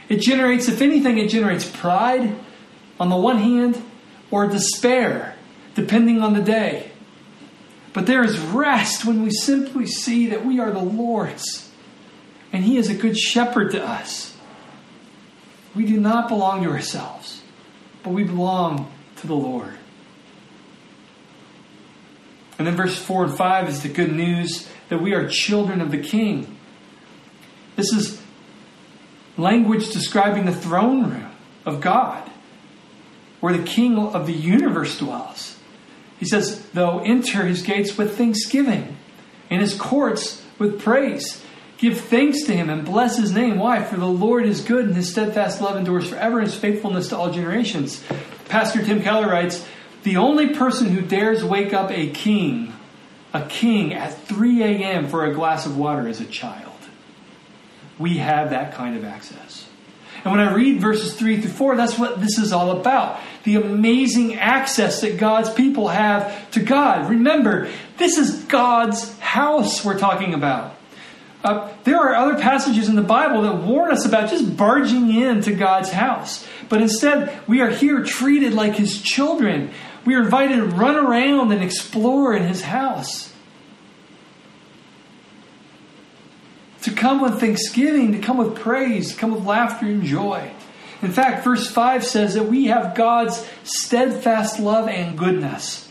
It 0.09 0.19
generates, 0.19 0.67
if 0.67 0.81
anything, 0.81 1.17
it 1.17 1.29
generates 1.29 1.69
pride 1.69 2.35
on 2.99 3.09
the 3.09 3.15
one 3.15 3.37
hand 3.37 3.81
or 4.31 4.47
despair, 4.47 5.35
depending 5.75 6.21
on 6.21 6.33
the 6.33 6.41
day. 6.41 6.91
But 7.93 8.05
there 8.05 8.23
is 8.23 8.37
rest 8.37 9.05
when 9.05 9.23
we 9.23 9.31
simply 9.31 9.85
see 9.85 10.27
that 10.27 10.45
we 10.45 10.59
are 10.59 10.71
the 10.71 10.79
Lord's 10.79 11.71
and 12.51 12.63
He 12.63 12.77
is 12.77 12.89
a 12.89 12.95
good 12.95 13.17
shepherd 13.17 13.71
to 13.71 13.85
us. 13.85 14.35
We 15.75 15.85
do 15.85 15.99
not 15.99 16.27
belong 16.27 16.63
to 16.63 16.69
ourselves 16.71 17.39
but 18.03 18.11
we 18.11 18.23
belong 18.23 18.91
to 19.17 19.27
the 19.27 19.35
Lord. 19.35 19.73
And 22.57 22.67
then 22.67 22.75
verse 22.75 22.97
4 22.97 23.25
and 23.25 23.37
5 23.37 23.69
is 23.69 23.83
the 23.83 23.89
good 23.89 24.11
news 24.11 24.67
that 24.89 25.01
we 25.01 25.13
are 25.13 25.27
children 25.27 25.79
of 25.81 25.91
the 25.91 25.99
King. 25.99 26.57
This 27.75 27.93
is 27.93 28.18
language 29.39 29.91
describing 29.91 30.45
the 30.45 30.55
throne 30.55 31.09
room 31.09 31.31
of 31.65 31.81
God, 31.81 32.29
where 33.39 33.55
the 33.55 33.63
King 33.63 33.97
of 33.97 34.27
the 34.27 34.33
universe 34.33 34.97
dwells. 34.97 35.57
He 36.19 36.25
says, 36.25 36.65
though 36.73 36.99
enter 36.99 37.45
his 37.45 37.61
gates 37.61 37.97
with 37.97 38.17
thanksgiving 38.17 38.97
and 39.49 39.61
his 39.61 39.73
courts 39.73 40.43
with 40.57 40.81
praise. 40.81 41.43
Give 41.77 41.97
thanks 41.97 42.43
to 42.43 42.53
him 42.53 42.69
and 42.69 42.83
bless 42.83 43.17
his 43.17 43.31
name. 43.31 43.57
Why? 43.57 43.81
For 43.83 43.95
the 43.95 44.05
Lord 44.05 44.45
is 44.45 44.59
good 44.59 44.85
and 44.85 44.95
his 44.95 45.09
steadfast 45.09 45.61
love 45.61 45.77
endures 45.77 46.09
forever 46.09 46.39
and 46.39 46.47
his 46.47 46.59
faithfulness 46.59 47.07
to 47.07 47.17
all 47.17 47.31
generations. 47.31 48.03
Pastor 48.49 48.83
Tim 48.83 49.01
Keller 49.01 49.29
writes 49.29 49.65
The 50.03 50.17
only 50.17 50.53
person 50.55 50.89
who 50.89 51.01
dares 51.01 51.41
wake 51.41 51.73
up 51.73 51.89
a 51.89 52.09
king, 52.09 52.73
a 53.33 53.45
king 53.45 53.93
at 53.93 54.21
3 54.23 54.61
a.m. 54.61 55.07
for 55.07 55.23
a 55.23 55.33
glass 55.33 55.65
of 55.65 55.77
water 55.77 56.05
is 56.05 56.19
a 56.19 56.25
child. 56.25 56.68
We 57.99 58.17
have 58.17 58.49
that 58.51 58.73
kind 58.73 58.97
of 58.97 59.03
access. 59.03 59.67
And 60.23 60.33
when 60.33 60.41
I 60.41 60.53
read 60.53 60.81
verses 60.81 61.13
3 61.13 61.41
through 61.41 61.51
4, 61.51 61.75
that's 61.75 61.97
what 61.97 62.19
this 62.19 62.37
is 62.37 62.51
all 62.51 62.79
about. 62.79 63.19
The 63.43 63.55
amazing 63.55 64.35
access 64.35 65.01
that 65.01 65.17
God's 65.17 65.53
people 65.53 65.87
have 65.87 66.51
to 66.51 66.59
God. 66.59 67.09
Remember, 67.09 67.69
this 67.97 68.17
is 68.17 68.43
God's 68.45 69.17
house 69.19 69.85
we're 69.85 69.99
talking 69.99 70.33
about. 70.33 70.75
Uh, 71.41 71.71
there 71.85 71.97
are 71.97 72.15
other 72.15 72.37
passages 72.41 72.89
in 72.89 72.95
the 72.95 73.01
Bible 73.01 73.43
that 73.43 73.63
warn 73.63 73.91
us 73.91 74.05
about 74.05 74.29
just 74.29 74.57
barging 74.57 75.13
into 75.15 75.53
God's 75.53 75.89
house. 75.89 76.45
But 76.67 76.81
instead, 76.81 77.39
we 77.47 77.61
are 77.61 77.69
here 77.69 78.03
treated 78.03 78.53
like 78.53 78.75
His 78.75 79.01
children. 79.01 79.71
We 80.03 80.15
are 80.15 80.23
invited 80.23 80.57
to 80.57 80.65
run 80.65 80.97
around 80.97 81.53
and 81.53 81.63
explore 81.63 82.35
in 82.35 82.43
His 82.43 82.61
house. 82.61 83.28
To 86.83 86.91
come 86.91 87.21
with 87.21 87.39
thanksgiving, 87.39 88.13
to 88.13 88.19
come 88.19 88.37
with 88.37 88.55
praise, 88.55 89.13
to 89.13 89.19
come 89.19 89.31
with 89.31 89.43
laughter 89.43 89.85
and 89.85 90.03
joy. 90.03 90.51
In 91.01 91.11
fact, 91.11 91.43
verse 91.43 91.69
5 91.69 92.03
says 92.03 92.33
that 92.33 92.45
we 92.45 92.65
have 92.65 92.95
God's 92.95 93.45
steadfast 93.63 94.59
love 94.59 94.87
and 94.87 95.17
goodness. 95.17 95.89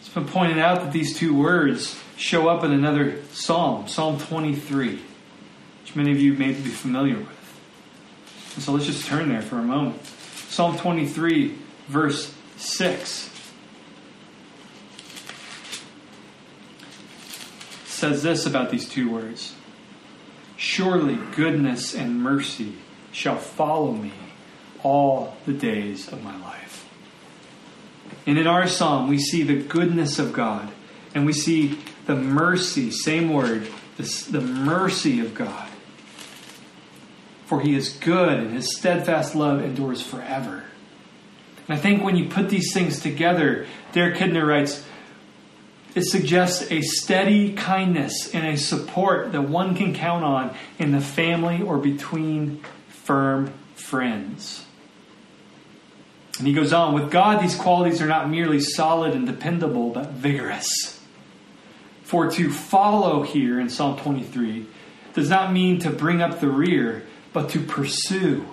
It's 0.00 0.08
been 0.08 0.26
pointed 0.26 0.58
out 0.58 0.80
that 0.80 0.92
these 0.92 1.16
two 1.16 1.36
words 1.36 2.00
show 2.16 2.48
up 2.48 2.64
in 2.64 2.72
another 2.72 3.22
psalm, 3.32 3.86
Psalm 3.86 4.18
23, 4.18 5.00
which 5.82 5.96
many 5.96 6.10
of 6.10 6.20
you 6.20 6.34
may 6.34 6.48
be 6.48 6.68
familiar 6.68 7.16
with. 7.16 8.54
And 8.56 8.62
so 8.64 8.72
let's 8.72 8.86
just 8.86 9.06
turn 9.06 9.28
there 9.28 9.42
for 9.42 9.58
a 9.58 9.62
moment. 9.62 10.04
Psalm 10.48 10.76
23, 10.76 11.54
verse 11.86 12.34
6. 12.56 13.39
Says 18.00 18.22
this 18.22 18.46
about 18.46 18.70
these 18.70 18.88
two 18.88 19.10
words 19.10 19.54
Surely 20.56 21.18
goodness 21.36 21.94
and 21.94 22.20
mercy 22.20 22.74
shall 23.12 23.36
follow 23.36 23.92
me 23.92 24.12
all 24.82 25.36
the 25.46 25.52
days 25.52 26.08
of 26.12 26.22
my 26.22 26.38
life. 26.40 26.88
And 28.26 28.38
in 28.38 28.46
our 28.46 28.66
psalm, 28.66 29.08
we 29.08 29.18
see 29.18 29.42
the 29.42 29.62
goodness 29.62 30.18
of 30.18 30.32
God 30.32 30.70
and 31.14 31.26
we 31.26 31.32
see 31.32 31.78
the 32.06 32.16
mercy, 32.16 32.90
same 32.90 33.32
word, 33.32 33.68
the, 33.96 34.26
the 34.30 34.40
mercy 34.40 35.20
of 35.20 35.34
God. 35.34 35.68
For 37.46 37.60
he 37.60 37.74
is 37.74 37.90
good 37.90 38.38
and 38.38 38.52
his 38.52 38.76
steadfast 38.76 39.34
love 39.34 39.62
endures 39.62 40.02
forever. 40.02 40.64
And 41.68 41.78
I 41.78 41.80
think 41.80 42.02
when 42.02 42.16
you 42.16 42.28
put 42.28 42.48
these 42.48 42.72
things 42.72 43.00
together, 43.00 43.66
Derek 43.92 44.16
Kidner 44.16 44.46
writes, 44.46 44.84
it 45.94 46.02
suggests 46.02 46.70
a 46.70 46.82
steady 46.82 47.52
kindness 47.52 48.32
and 48.34 48.46
a 48.46 48.56
support 48.56 49.32
that 49.32 49.42
one 49.42 49.74
can 49.74 49.94
count 49.94 50.24
on 50.24 50.54
in 50.78 50.92
the 50.92 51.00
family 51.00 51.62
or 51.62 51.78
between 51.78 52.62
firm 52.88 53.52
friends. 53.74 54.64
And 56.38 56.46
he 56.46 56.54
goes 56.54 56.72
on 56.72 56.94
with 56.94 57.10
God, 57.10 57.42
these 57.42 57.54
qualities 57.54 58.00
are 58.00 58.06
not 58.06 58.30
merely 58.30 58.60
solid 58.60 59.14
and 59.14 59.26
dependable, 59.26 59.90
but 59.90 60.10
vigorous. 60.10 61.00
For 62.02 62.30
to 62.30 62.50
follow 62.50 63.22
here 63.22 63.60
in 63.60 63.68
Psalm 63.68 63.98
23 63.98 64.66
does 65.12 65.28
not 65.28 65.52
mean 65.52 65.80
to 65.80 65.90
bring 65.90 66.22
up 66.22 66.40
the 66.40 66.48
rear, 66.48 67.06
but 67.32 67.50
to 67.50 67.60
pursue, 67.60 68.46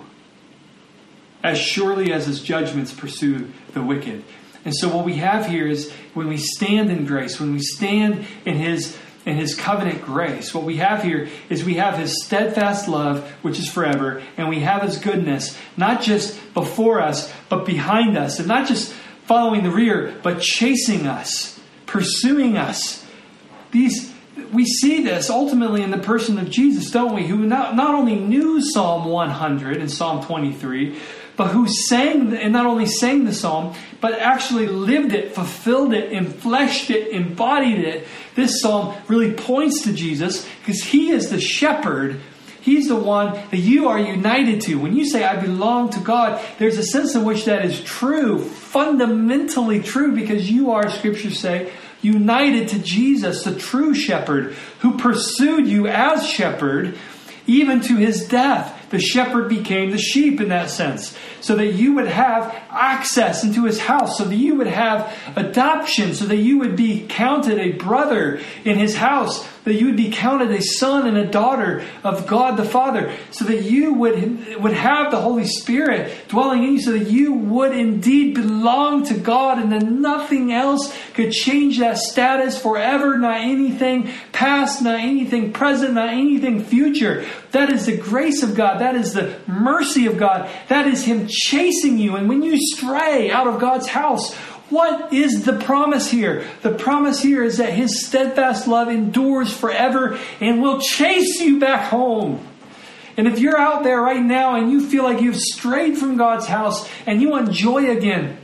as 1.42 1.58
surely 1.58 2.12
as 2.12 2.26
his 2.26 2.42
judgments 2.42 2.92
pursue 2.92 3.50
the 3.72 3.82
wicked. 3.82 4.22
And 4.64 4.74
so 4.74 4.94
what 4.94 5.04
we 5.04 5.14
have 5.14 5.46
here 5.46 5.66
is 5.66 5.90
when 6.14 6.28
we 6.28 6.36
stand 6.36 6.90
in 6.90 7.06
grace, 7.06 7.40
when 7.40 7.52
we 7.52 7.60
stand 7.60 8.26
in 8.44 8.56
his 8.56 8.96
in 9.26 9.36
his 9.36 9.54
covenant 9.54 10.00
grace, 10.00 10.54
what 10.54 10.64
we 10.64 10.76
have 10.76 11.02
here 11.02 11.28
is 11.50 11.62
we 11.62 11.74
have 11.74 11.98
his 11.98 12.24
steadfast 12.24 12.88
love, 12.88 13.28
which 13.42 13.58
is 13.58 13.70
forever, 13.70 14.22
and 14.38 14.48
we 14.48 14.60
have 14.60 14.80
his 14.80 14.96
goodness, 14.96 15.54
not 15.76 16.00
just 16.00 16.38
before 16.54 17.02
us, 17.02 17.30
but 17.50 17.66
behind 17.66 18.16
us, 18.16 18.38
and 18.38 18.48
not 18.48 18.66
just 18.66 18.90
following 19.26 19.64
the 19.64 19.70
rear, 19.70 20.14
but 20.22 20.40
chasing 20.40 21.06
us, 21.06 21.60
pursuing 21.84 22.56
us. 22.56 23.04
These 23.70 24.14
we 24.52 24.64
see 24.64 25.02
this 25.02 25.30
ultimately 25.30 25.82
in 25.82 25.90
the 25.90 25.98
person 25.98 26.38
of 26.38 26.48
Jesus, 26.48 26.90
don't 26.90 27.14
we? 27.14 27.26
Who 27.26 27.38
not, 27.38 27.74
not 27.74 27.94
only 27.94 28.14
knew 28.14 28.62
Psalm 28.62 29.04
100 29.06 29.76
and 29.78 29.90
Psalm 29.90 30.24
23, 30.24 30.98
but 31.38 31.52
who 31.52 31.68
sang 31.68 32.34
and 32.34 32.52
not 32.52 32.66
only 32.66 32.84
sang 32.84 33.24
the 33.24 33.32
psalm, 33.32 33.72
but 34.00 34.18
actually 34.18 34.66
lived 34.66 35.12
it, 35.12 35.36
fulfilled 35.36 35.94
it, 35.94 36.10
enfleshed 36.10 36.90
it, 36.90 37.12
embodied 37.12 37.78
it. 37.78 38.08
This 38.34 38.60
psalm 38.60 38.96
really 39.06 39.32
points 39.32 39.82
to 39.82 39.92
Jesus 39.92 40.44
because 40.58 40.82
he 40.82 41.10
is 41.10 41.30
the 41.30 41.40
shepherd. 41.40 42.20
He's 42.60 42.88
the 42.88 42.96
one 42.96 43.34
that 43.50 43.58
you 43.58 43.88
are 43.88 44.00
united 44.00 44.62
to. 44.62 44.80
When 44.80 44.96
you 44.96 45.06
say, 45.06 45.22
I 45.24 45.40
belong 45.40 45.90
to 45.90 46.00
God, 46.00 46.44
there's 46.58 46.76
a 46.76 46.82
sense 46.82 47.14
in 47.14 47.24
which 47.24 47.44
that 47.44 47.64
is 47.64 47.80
true, 47.82 48.44
fundamentally 48.44 49.80
true, 49.80 50.16
because 50.16 50.50
you 50.50 50.72
are, 50.72 50.90
scriptures 50.90 51.38
say, 51.38 51.72
united 52.02 52.68
to 52.70 52.80
Jesus, 52.80 53.44
the 53.44 53.54
true 53.54 53.94
shepherd, 53.94 54.54
who 54.80 54.98
pursued 54.98 55.68
you 55.68 55.86
as 55.86 56.26
shepherd, 56.26 56.98
even 57.46 57.80
to 57.82 57.94
his 57.94 58.26
death. 58.26 58.74
The 58.90 58.98
shepherd 58.98 59.48
became 59.48 59.90
the 59.90 59.98
sheep 59.98 60.40
in 60.40 60.48
that 60.48 60.70
sense, 60.70 61.16
so 61.40 61.56
that 61.56 61.74
you 61.74 61.94
would 61.94 62.08
have 62.08 62.54
access 62.70 63.44
into 63.44 63.64
his 63.64 63.78
house, 63.80 64.18
so 64.18 64.24
that 64.24 64.36
you 64.36 64.54
would 64.54 64.66
have 64.66 65.14
adoption, 65.36 66.14
so 66.14 66.24
that 66.26 66.36
you 66.36 66.58
would 66.58 66.76
be 66.76 67.06
counted 67.06 67.58
a 67.58 67.72
brother 67.72 68.40
in 68.64 68.78
his 68.78 68.96
house, 68.96 69.46
that 69.68 69.74
you 69.74 69.86
would 69.86 69.96
be 69.96 70.10
counted 70.10 70.50
a 70.50 70.60
son 70.60 71.06
and 71.06 71.16
a 71.16 71.26
daughter 71.26 71.84
of 72.02 72.26
God 72.26 72.56
the 72.56 72.64
Father, 72.64 73.14
so 73.30 73.44
that 73.44 73.62
you 73.62 73.94
would, 73.94 74.56
would 74.62 74.72
have 74.72 75.10
the 75.10 75.20
Holy 75.20 75.46
Spirit 75.46 76.12
dwelling 76.28 76.64
in 76.64 76.72
you, 76.72 76.80
so 76.80 76.92
that 76.92 77.08
you 77.08 77.32
would 77.32 77.76
indeed 77.76 78.34
belong 78.34 79.04
to 79.06 79.14
God, 79.14 79.58
and 79.58 79.72
that 79.72 79.82
nothing 79.82 80.52
else 80.52 80.94
could 81.14 81.32
change 81.32 81.78
that 81.78 81.98
status 81.98 82.60
forever, 82.60 83.16
not 83.18 83.40
anything 83.40 84.10
past, 84.32 84.82
not 84.82 85.00
anything 85.00 85.52
present, 85.52 85.94
not 85.94 86.08
anything 86.08 86.62
future. 86.64 87.24
That 87.52 87.72
is 87.72 87.86
the 87.86 87.96
grace 87.96 88.42
of 88.42 88.54
God. 88.54 88.80
That 88.80 88.94
is 88.94 89.14
the 89.14 89.38
mercy 89.46 90.06
of 90.06 90.18
God. 90.18 90.50
That 90.68 90.86
is 90.86 91.04
Him 91.04 91.26
chasing 91.28 91.98
you. 91.98 92.16
And 92.16 92.28
when 92.28 92.42
you 92.42 92.58
stray 92.58 93.30
out 93.30 93.46
of 93.46 93.60
God's 93.60 93.88
house, 93.88 94.36
what 94.70 95.12
is 95.12 95.44
the 95.44 95.54
promise 95.54 96.10
here? 96.10 96.46
The 96.62 96.74
promise 96.74 97.20
here 97.20 97.42
is 97.42 97.58
that 97.58 97.72
His 97.72 98.06
steadfast 98.06 98.68
love 98.68 98.88
endures 98.88 99.52
forever 99.52 100.18
and 100.40 100.60
will 100.60 100.80
chase 100.80 101.40
you 101.40 101.58
back 101.58 101.90
home. 101.90 102.46
And 103.16 103.26
if 103.26 103.40
you're 103.40 103.58
out 103.58 103.82
there 103.82 104.00
right 104.00 104.22
now 104.22 104.56
and 104.56 104.70
you 104.70 104.86
feel 104.86 105.02
like 105.02 105.20
you've 105.20 105.40
strayed 105.40 105.98
from 105.98 106.16
God's 106.16 106.46
house 106.46 106.88
and 107.06 107.20
you 107.20 107.30
want 107.30 107.50
joy 107.50 107.90
again, 107.90 108.38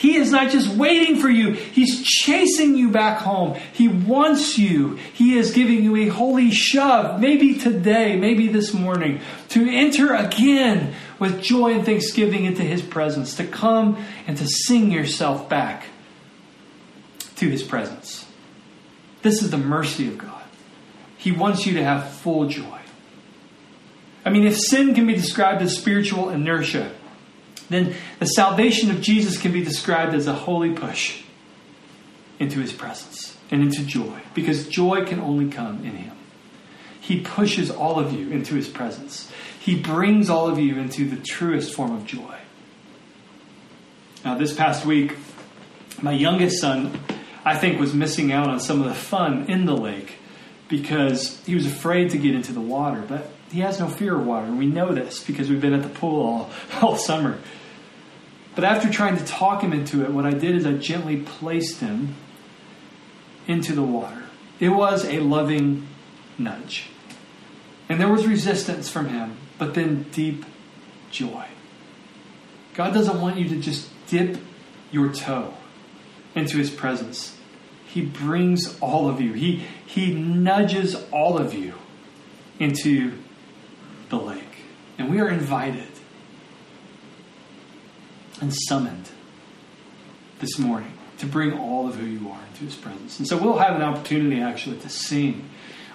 he 0.00 0.16
is 0.16 0.32
not 0.32 0.50
just 0.50 0.68
waiting 0.68 1.16
for 1.16 1.28
you, 1.28 1.52
He's 1.52 2.02
chasing 2.02 2.74
you 2.74 2.88
back 2.88 3.18
home. 3.18 3.60
He 3.74 3.86
wants 3.86 4.56
you. 4.56 4.96
He 5.12 5.36
is 5.36 5.50
giving 5.50 5.84
you 5.84 5.94
a 5.96 6.08
holy 6.08 6.50
shove, 6.52 7.20
maybe 7.20 7.56
today, 7.56 8.16
maybe 8.16 8.48
this 8.48 8.72
morning, 8.72 9.20
to 9.50 9.68
enter 9.68 10.14
again 10.14 10.94
with 11.20 11.40
joy 11.40 11.74
and 11.74 11.86
thanksgiving 11.86 12.46
into 12.46 12.62
His 12.62 12.82
presence, 12.82 13.36
to 13.36 13.46
come 13.46 14.04
and 14.26 14.36
to 14.38 14.46
sing 14.46 14.90
yourself 14.90 15.48
back 15.48 15.84
to 17.36 17.48
His 17.48 17.62
presence. 17.62 18.26
This 19.22 19.42
is 19.42 19.50
the 19.50 19.58
mercy 19.58 20.08
of 20.08 20.18
God. 20.18 20.42
He 21.16 21.30
wants 21.30 21.66
you 21.66 21.74
to 21.74 21.84
have 21.84 22.10
full 22.10 22.48
joy. 22.48 22.78
I 24.24 24.30
mean, 24.30 24.44
if 24.44 24.58
sin 24.58 24.94
can 24.94 25.06
be 25.06 25.14
described 25.14 25.62
as 25.62 25.76
spiritual 25.76 26.30
inertia, 26.30 26.90
then 27.68 27.94
the 28.18 28.26
salvation 28.26 28.90
of 28.90 29.00
Jesus 29.00 29.40
can 29.40 29.52
be 29.52 29.62
described 29.62 30.14
as 30.14 30.26
a 30.26 30.34
holy 30.34 30.72
push 30.72 31.22
into 32.38 32.58
his 32.60 32.72
presence 32.72 33.36
and 33.50 33.62
into 33.62 33.84
joy, 33.84 34.20
because 34.34 34.66
joy 34.66 35.04
can 35.04 35.20
only 35.20 35.50
come 35.50 35.84
in 35.84 35.96
him. 35.96 36.16
He 37.00 37.20
pushes 37.20 37.70
all 37.70 37.98
of 37.98 38.12
you 38.12 38.30
into 38.30 38.54
his 38.54 38.68
presence. 38.68 39.29
He 39.60 39.78
brings 39.78 40.30
all 40.30 40.48
of 40.48 40.58
you 40.58 40.78
into 40.78 41.08
the 41.08 41.16
truest 41.16 41.74
form 41.74 41.92
of 41.92 42.06
joy. 42.06 42.38
Now, 44.24 44.36
this 44.36 44.54
past 44.54 44.86
week, 44.86 45.16
my 46.00 46.12
youngest 46.12 46.60
son, 46.60 46.98
I 47.44 47.56
think, 47.56 47.78
was 47.78 47.92
missing 47.92 48.32
out 48.32 48.48
on 48.48 48.58
some 48.58 48.80
of 48.80 48.88
the 48.88 48.94
fun 48.94 49.50
in 49.50 49.66
the 49.66 49.76
lake 49.76 50.14
because 50.68 51.44
he 51.44 51.54
was 51.54 51.66
afraid 51.66 52.10
to 52.10 52.18
get 52.18 52.34
into 52.34 52.52
the 52.52 52.60
water. 52.60 53.04
But 53.06 53.30
he 53.52 53.60
has 53.60 53.78
no 53.78 53.86
fear 53.86 54.16
of 54.16 54.26
water, 54.26 54.46
and 54.46 54.58
we 54.58 54.66
know 54.66 54.94
this 54.94 55.22
because 55.22 55.50
we've 55.50 55.60
been 55.60 55.74
at 55.74 55.82
the 55.82 55.90
pool 55.90 56.24
all, 56.24 56.50
all 56.82 56.96
summer. 56.96 57.38
But 58.54 58.64
after 58.64 58.90
trying 58.90 59.18
to 59.18 59.24
talk 59.26 59.62
him 59.62 59.74
into 59.74 60.02
it, 60.04 60.10
what 60.10 60.24
I 60.24 60.30
did 60.30 60.56
is 60.56 60.64
I 60.64 60.72
gently 60.72 61.18
placed 61.18 61.80
him 61.80 62.14
into 63.46 63.74
the 63.74 63.82
water. 63.82 64.22
It 64.58 64.70
was 64.70 65.04
a 65.04 65.20
loving 65.20 65.86
nudge. 66.38 66.88
And 67.90 68.00
there 68.00 68.08
was 68.08 68.26
resistance 68.26 68.88
from 68.88 69.08
him, 69.08 69.36
but 69.60 69.74
then 69.74 70.04
deep 70.10 70.46
joy. 71.10 71.46
God 72.72 72.94
doesn't 72.94 73.20
want 73.20 73.36
you 73.36 73.46
to 73.50 73.56
just 73.60 73.90
dip 74.06 74.38
your 74.90 75.12
toe 75.12 75.52
into 76.34 76.56
his 76.56 76.70
presence. 76.70 77.36
He 77.86 78.00
brings 78.00 78.78
all 78.80 79.06
of 79.06 79.20
you. 79.20 79.34
He, 79.34 79.66
he 79.84 80.14
nudges 80.14 80.96
all 81.12 81.36
of 81.36 81.52
you 81.52 81.74
into 82.58 83.18
the 84.08 84.16
lake. 84.16 84.64
And 84.96 85.10
we 85.10 85.20
are 85.20 85.28
invited 85.28 85.88
and 88.40 88.54
summoned 88.66 89.10
this 90.38 90.58
morning 90.58 90.94
to 91.18 91.26
bring 91.26 91.52
all 91.52 91.86
of 91.86 91.96
who 91.96 92.06
you 92.06 92.30
are 92.30 92.40
into 92.50 92.64
his 92.64 92.76
presence. 92.76 93.18
And 93.18 93.28
so 93.28 93.36
we'll 93.36 93.58
have 93.58 93.76
an 93.76 93.82
opportunity 93.82 94.40
actually 94.40 94.78
to 94.78 94.88
sing 94.88 95.50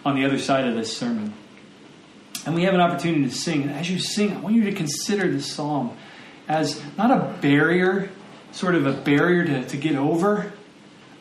on 0.06 0.16
the 0.16 0.24
other 0.24 0.38
side 0.38 0.68
of 0.68 0.76
this 0.76 0.96
sermon. 0.96 1.34
And 2.46 2.54
we 2.54 2.64
have 2.64 2.74
an 2.74 2.82
opportunity 2.82 3.24
to 3.24 3.32
sing. 3.32 3.64
And 3.64 3.72
as 3.72 3.90
you 3.90 4.00
sing, 4.00 4.34
I 4.34 4.40
want 4.40 4.56
you 4.56 4.66
to 4.66 4.72
consider 4.72 5.32
this 5.32 5.52
psalm 5.52 5.98
as 6.48 6.82
not 6.98 7.12
a 7.12 7.38
barrier, 7.42 8.10
sort 8.52 8.76
of 8.76 8.86
a 8.86 8.94
barrier 8.94 9.46
to, 9.46 9.68
to 9.68 9.78
get 9.78 9.96
over. 9.96 10.54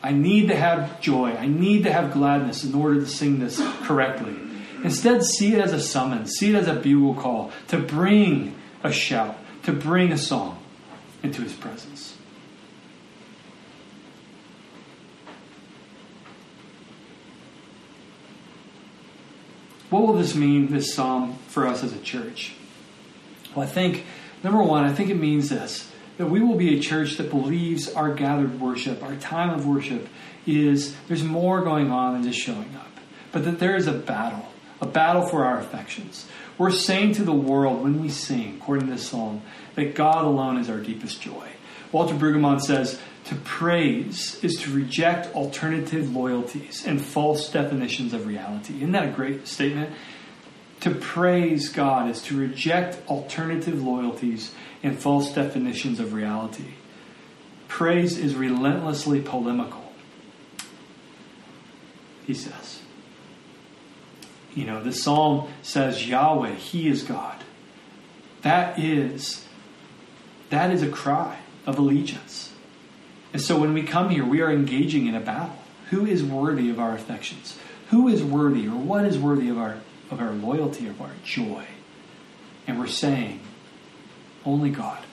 I 0.03 0.11
need 0.11 0.49
to 0.49 0.55
have 0.55 1.01
joy. 1.01 1.31
I 1.31 1.47
need 1.47 1.85
to 1.85 1.91
have 1.91 2.13
gladness 2.13 2.63
in 2.63 2.75
order 2.75 2.99
to 2.99 3.07
sing 3.07 3.39
this 3.39 3.59
correctly. 3.83 4.35
Instead, 4.83 5.23
see 5.23 5.55
it 5.55 5.59
as 5.59 5.73
a 5.73 5.81
summons, 5.81 6.33
see 6.33 6.53
it 6.53 6.55
as 6.55 6.67
a 6.67 6.75
bugle 6.75 7.15
call 7.15 7.51
to 7.69 7.79
bring 7.79 8.55
a 8.83 8.91
shout, 8.91 9.35
to 9.63 9.73
bring 9.73 10.11
a 10.11 10.17
song 10.17 10.63
into 11.23 11.41
his 11.41 11.53
presence. 11.53 12.14
What 19.89 20.03
will 20.03 20.13
this 20.13 20.35
mean, 20.35 20.71
this 20.71 20.93
psalm, 20.93 21.37
for 21.47 21.67
us 21.67 21.83
as 21.83 21.93
a 21.93 21.99
church? 21.99 22.53
Well, 23.55 23.65
I 23.65 23.69
think, 23.69 24.05
number 24.43 24.61
one, 24.61 24.83
I 24.83 24.93
think 24.93 25.09
it 25.09 25.15
means 25.15 25.49
this 25.49 25.91
that 26.17 26.27
we 26.27 26.39
will 26.39 26.55
be 26.55 26.77
a 26.77 26.79
church 26.79 27.17
that 27.17 27.29
believes 27.29 27.91
our 27.93 28.13
gathered 28.13 28.59
worship, 28.61 29.03
our 29.03 29.15
time 29.17 29.49
of 29.49 29.67
worship, 29.67 30.07
is 30.45 30.95
there's 31.07 31.23
more 31.23 31.61
going 31.61 31.91
on 31.91 32.13
than 32.13 32.23
just 32.23 32.39
showing 32.39 32.73
up, 32.75 32.91
but 33.33 33.43
that 33.43 33.59
there 33.59 33.75
is 33.75 33.87
a 33.87 33.91
battle, 33.91 34.47
a 34.79 34.85
battle 34.85 35.27
for 35.27 35.43
our 35.43 35.59
affections. 35.59 36.25
We're 36.57 36.71
saying 36.71 37.15
to 37.15 37.23
the 37.23 37.33
world 37.33 37.83
when 37.83 38.01
we 38.01 38.07
sing, 38.07 38.57
according 38.61 38.87
to 38.87 38.93
this 38.93 39.09
psalm, 39.09 39.41
that 39.75 39.93
God 39.93 40.23
alone 40.23 40.57
is 40.57 40.69
our 40.69 40.79
deepest 40.79 41.21
joy. 41.21 41.49
Walter 41.91 42.15
Brueggemann 42.15 42.61
says, 42.61 42.99
to 43.25 43.35
praise 43.35 44.43
is 44.43 44.55
to 44.61 44.71
reject 44.71 45.33
alternative 45.35 46.15
loyalties 46.15 46.85
and 46.85 47.03
false 47.03 47.49
definitions 47.51 48.13
of 48.13 48.27
reality. 48.27 48.75
Isn't 48.77 48.91
that 48.91 49.07
a 49.07 49.11
great 49.11 49.47
statement? 49.47 49.93
To 50.81 50.91
praise 50.91 51.69
God 51.69 52.09
is 52.09 52.21
to 52.23 52.37
reject 52.37 52.97
alternative 53.09 53.81
loyalties 53.83 54.53
and 54.83 54.97
false 54.97 55.33
definitions 55.33 55.99
of 55.99 56.13
reality. 56.13 56.73
Praise 57.67 58.17
is 58.17 58.35
relentlessly 58.35 59.21
polemical, 59.21 59.91
he 62.27 62.35
says. 62.35 62.81
You 64.53 64.65
know, 64.65 64.83
the 64.83 64.93
psalm 64.93 65.49
says 65.63 66.07
Yahweh, 66.07 66.53
He 66.53 66.87
is 66.87 67.03
God. 67.03 67.43
That 68.43 68.79
is 68.79 69.43
that 70.51 70.71
is 70.71 70.83
a 70.83 70.89
cry 70.89 71.39
of 71.65 71.79
allegiance. 71.79 72.53
And 73.35 73.41
so 73.41 73.59
when 73.59 73.73
we 73.73 73.83
come 73.83 74.11
here, 74.11 74.23
we 74.23 74.39
are 74.39 74.49
engaging 74.49 75.07
in 75.07 75.13
a 75.13 75.19
battle. 75.19 75.57
Who 75.89 76.05
is 76.05 76.23
worthy 76.23 76.69
of 76.69 76.79
our 76.79 76.95
affections? 76.95 77.59
Who 77.89 78.07
is 78.07 78.23
worthy 78.23 78.65
or 78.65 78.77
what 78.77 79.03
is 79.03 79.19
worthy 79.19 79.49
of 79.49 79.57
our 79.57 79.75
of 80.09 80.21
our 80.21 80.31
loyalty, 80.31 80.87
of 80.87 81.01
our 81.01 81.11
joy? 81.25 81.65
And 82.65 82.79
we're 82.79 82.87
saying, 82.87 83.41
only 84.45 84.69
God. 84.69 85.03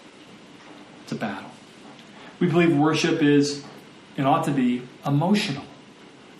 It's 1.03 1.11
a 1.11 1.16
battle. 1.16 1.51
We 2.39 2.47
believe 2.47 2.77
worship 2.77 3.20
is 3.25 3.64
and 4.16 4.25
ought 4.25 4.45
to 4.45 4.53
be 4.53 4.83
emotional. 5.05 5.64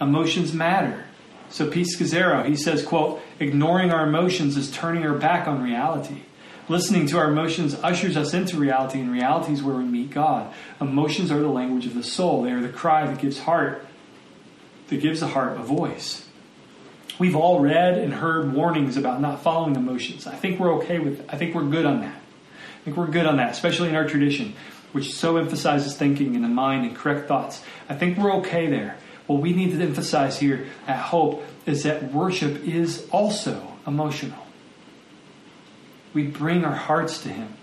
Emotions 0.01 0.53
matter. 0.53 1.07
So 1.49 1.69
Pete 1.69 1.89
Scazzero, 1.89 2.47
he 2.47 2.55
says, 2.55 2.85
quote, 2.85 3.21
ignoring 3.41 3.91
our 3.91 4.07
emotions 4.07 4.57
is 4.57 4.71
turning 4.71 5.05
our 5.05 5.17
back 5.17 5.49
on 5.49 5.61
reality. 5.61 6.23
Listening 6.69 7.07
to 7.09 7.19
our 7.19 7.31
emotions 7.31 7.75
ushers 7.83 8.17
us 8.17 8.35
into 8.35 8.57
reality, 8.57 9.01
and 9.01 9.11
reality 9.11 9.53
is 9.53 9.63
where 9.63 9.75
we 9.75 9.85
meet 9.85 10.11
God. 10.11 10.53
Emotions 10.81 11.33
are 11.33 11.41
the 11.41 11.49
language 11.49 11.87
of 11.87 11.95
the 11.95 12.05
soul. 12.05 12.43
They 12.43 12.53
are 12.53 12.61
the 12.61 12.69
cry 12.69 13.07
that 13.07 13.19
gives 13.19 13.41
heart, 13.41 13.85
that 14.89 15.01
gives 15.01 15.21
the 15.21 15.27
heart 15.27 15.59
a 15.59 15.63
voice. 15.63 16.27
We've 17.19 17.37
all 17.37 17.61
read 17.61 17.99
and 17.99 18.15
heard 18.15 18.53
warnings 18.53 18.97
about 18.97 19.21
not 19.21 19.43
following 19.43 19.77
emotions. 19.77 20.27
I 20.27 20.35
think 20.35 20.59
we're 20.59 20.75
okay 20.77 20.99
with 20.99 21.25
I 21.29 21.37
think 21.37 21.55
we're 21.55 21.69
good 21.69 21.85
on 21.85 22.01
that. 22.01 22.15
I 22.15 22.85
think 22.85 22.97
we're 22.97 23.07
good 23.07 23.27
on 23.27 23.37
that, 23.37 23.51
especially 23.51 23.91
in 23.91 23.95
our 23.95 24.09
tradition, 24.09 24.55
which 24.93 25.15
so 25.15 25.37
emphasizes 25.37 25.97
thinking 25.97 26.35
and 26.37 26.45
the 26.45 26.49
mind 26.49 26.87
and 26.87 26.97
correct 26.97 27.29
thoughts. 27.29 27.63
I 27.89 27.95
think 27.95 28.19
we're 28.19 28.35
okay 28.37 28.69
there. 28.69 28.97
What 29.27 29.41
we 29.41 29.53
need 29.53 29.73
to 29.73 29.83
emphasize 29.83 30.39
here 30.39 30.67
at 30.87 30.99
Hope 30.99 31.45
is 31.67 31.85
that 31.85 32.13
worship 32.13 32.67
is 32.67 33.07
also 33.11 33.69
emotional. 33.87 34.42
We 36.15 36.25
bring 36.27 36.65
our 36.65 36.75
hearts 36.75 37.23
to 37.23 37.29
Him. 37.29 37.55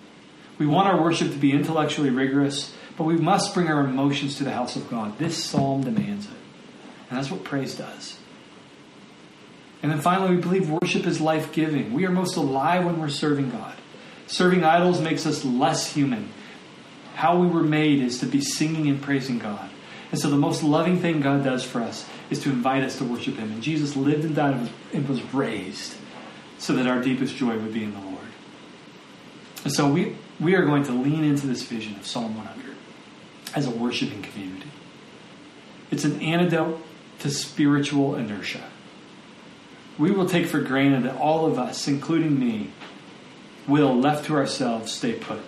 We 0.58 0.66
want 0.66 0.88
our 0.88 1.02
worship 1.02 1.32
to 1.32 1.38
be 1.38 1.54
intellectually 1.54 2.10
rigorous, 2.10 2.74
but 2.98 3.06
we 3.06 3.16
must 3.16 3.54
bring 3.54 3.68
our 3.68 3.82
emotions 3.82 4.38
to 4.38 4.44
the 4.44 4.52
house 4.52 4.76
of 4.76 4.90
God. 4.90 5.18
This 5.18 5.42
psalm 5.42 5.84
demands 5.84 6.26
it. 6.26 6.34
And 7.10 7.18
that's 7.18 7.32
what 7.32 7.44
praise 7.44 7.76
does. 7.76 8.18
And 9.82 9.92
then 9.92 10.02
finally, 10.02 10.36
we 10.36 10.42
believe 10.42 10.70
worship 10.70 11.06
is 11.06 11.22
life 11.22 11.54
giving. 11.54 11.94
We 11.94 12.06
are 12.06 12.12
most 12.12 12.36
alive 12.36 12.86
when 12.86 13.00
we're 13.00 13.10
serving 13.10 13.52
God. 13.52 13.76
Serving 14.28 14.64
idols 14.64 15.00
makes 15.02 15.26
us 15.26 15.46
less 15.46 15.94
human. 15.94 16.30
How 17.16 17.40
we 17.40 17.48
were 17.48 17.64
made 17.64 18.02
is 18.02 18.20
to 18.20 18.26
be 18.26 18.42
singing 18.42 18.88
and 18.90 19.02
praising 19.02 19.40
God. 19.40 19.70
And 20.12 20.20
so 20.20 20.30
the 20.30 20.38
most 20.38 20.64
loving 20.64 21.00
thing 21.00 21.22
God 21.22 21.44
does 21.44 21.64
for 21.64 21.82
us 21.82 22.06
is 22.30 22.40
to 22.44 22.50
invite 22.50 22.84
us 22.84 22.98
to 22.98 23.06
worship 23.06 23.38
Him. 23.38 23.52
And 23.52 23.64
Jesus 23.64 23.96
lived 23.96 24.26
and 24.26 24.36
died 24.36 24.70
and 24.94 25.08
was 25.08 25.22
raised 25.34 25.96
so 26.58 26.74
that 26.74 26.88
our 26.88 27.02
deepest 27.02 27.36
joy 27.36 27.58
would 27.58 27.74
be 27.74 27.84
in 27.84 27.94
the 27.94 28.00
Lord. 28.00 28.09
And 29.64 29.74
so 29.74 29.92
we, 29.92 30.16
we 30.40 30.56
are 30.56 30.66
going 30.66 30.84
to 30.84 30.92
lean 30.92 31.24
into 31.24 31.48
this 31.48 31.64
vision 31.64 31.96
of 31.96 32.06
Psalm 32.06 32.36
100 32.36 32.76
as 33.56 33.68
a 33.68 33.72
worshiping 33.72 34.22
community. 34.22 34.70
It's 35.92 36.06
an 36.06 36.22
antidote 36.22 36.82
to 37.20 37.30
spiritual 37.30 38.16
inertia. 38.16 38.64
We 39.98 40.12
will 40.12 40.28
take 40.28 40.46
for 40.46 40.62
granted 40.62 41.04
that 41.04 41.18
all 41.18 41.46
of 41.46 41.60
us, 41.60 41.88
including 41.88 42.40
me, 42.40 42.72
will, 43.68 44.00
left 44.00 44.26
to 44.26 44.36
ourselves, 44.36 44.94
stay 44.94 45.14
put, 45.14 45.42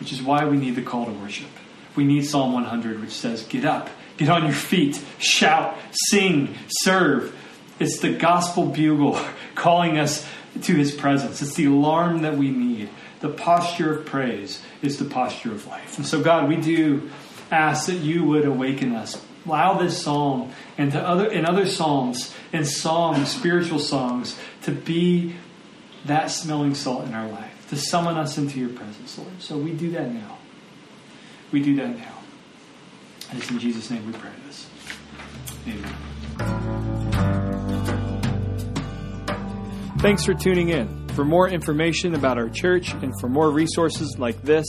which 0.00 0.12
is 0.12 0.22
why 0.22 0.44
we 0.44 0.56
need 0.56 0.74
the 0.74 0.82
call 0.82 1.06
to 1.06 1.12
worship. 1.12 1.48
We 1.94 2.04
need 2.04 2.22
Psalm 2.26 2.52
100, 2.52 3.00
which 3.00 3.10
says, 3.10 3.44
Get 3.44 3.64
up, 3.64 3.90
get 4.16 4.28
on 4.28 4.44
your 4.44 4.52
feet, 4.52 5.00
shout, 5.18 5.76
sing, 5.92 6.54
serve. 6.68 7.36
It's 7.78 8.00
the 8.00 8.12
gospel 8.12 8.66
bugle 8.66 9.20
calling 9.54 9.98
us 9.98 10.26
to 10.62 10.74
his 10.74 10.92
presence. 10.92 11.40
It's 11.40 11.54
the 11.54 11.66
alarm 11.66 12.22
that 12.22 12.36
we 12.36 12.50
need. 12.50 12.88
The 13.20 13.28
posture 13.28 13.98
of 13.98 14.06
praise 14.06 14.62
is 14.82 14.98
the 14.98 15.04
posture 15.04 15.52
of 15.52 15.66
life. 15.66 15.98
And 15.98 16.06
so, 16.06 16.22
God, 16.22 16.48
we 16.48 16.56
do 16.56 17.10
ask 17.50 17.86
that 17.86 17.96
you 17.96 18.24
would 18.24 18.46
awaken 18.46 18.94
us. 18.94 19.22
Allow 19.46 19.78
this 19.78 20.00
psalm 20.02 20.52
and 20.76 20.92
to 20.92 21.00
other 21.00 21.26
in 21.26 21.46
other 21.46 21.66
psalms 21.66 22.34
and 22.52 22.66
songs, 22.66 23.30
spiritual 23.30 23.78
songs, 23.78 24.38
to 24.62 24.72
be 24.72 25.34
that 26.06 26.30
smelling 26.30 26.74
salt 26.74 27.04
in 27.06 27.14
our 27.14 27.28
life, 27.28 27.68
to 27.70 27.76
summon 27.76 28.16
us 28.16 28.38
into 28.38 28.58
your 28.58 28.70
presence, 28.70 29.18
Lord. 29.18 29.40
So 29.40 29.56
we 29.56 29.72
do 29.72 29.90
that 29.92 30.12
now. 30.12 30.38
We 31.52 31.62
do 31.62 31.76
that 31.76 31.96
now. 31.96 32.18
And 33.30 33.38
it's 33.38 33.50
in 33.50 33.58
Jesus' 33.58 33.90
name 33.90 34.06
we 34.06 34.12
pray 34.12 34.30
this. 34.46 34.68
Amen. 35.66 35.94
Thanks 39.98 40.24
for 40.24 40.34
tuning 40.34 40.70
in. 40.70 40.99
For 41.14 41.24
more 41.24 41.48
information 41.48 42.14
about 42.14 42.38
our 42.38 42.48
church 42.48 42.94
and 42.94 43.12
for 43.20 43.28
more 43.28 43.50
resources 43.50 44.16
like 44.18 44.40
this, 44.42 44.66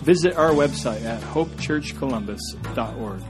visit 0.00 0.36
our 0.36 0.50
website 0.50 1.04
at 1.04 1.22
hopechurchcolumbus.org. 1.22 3.22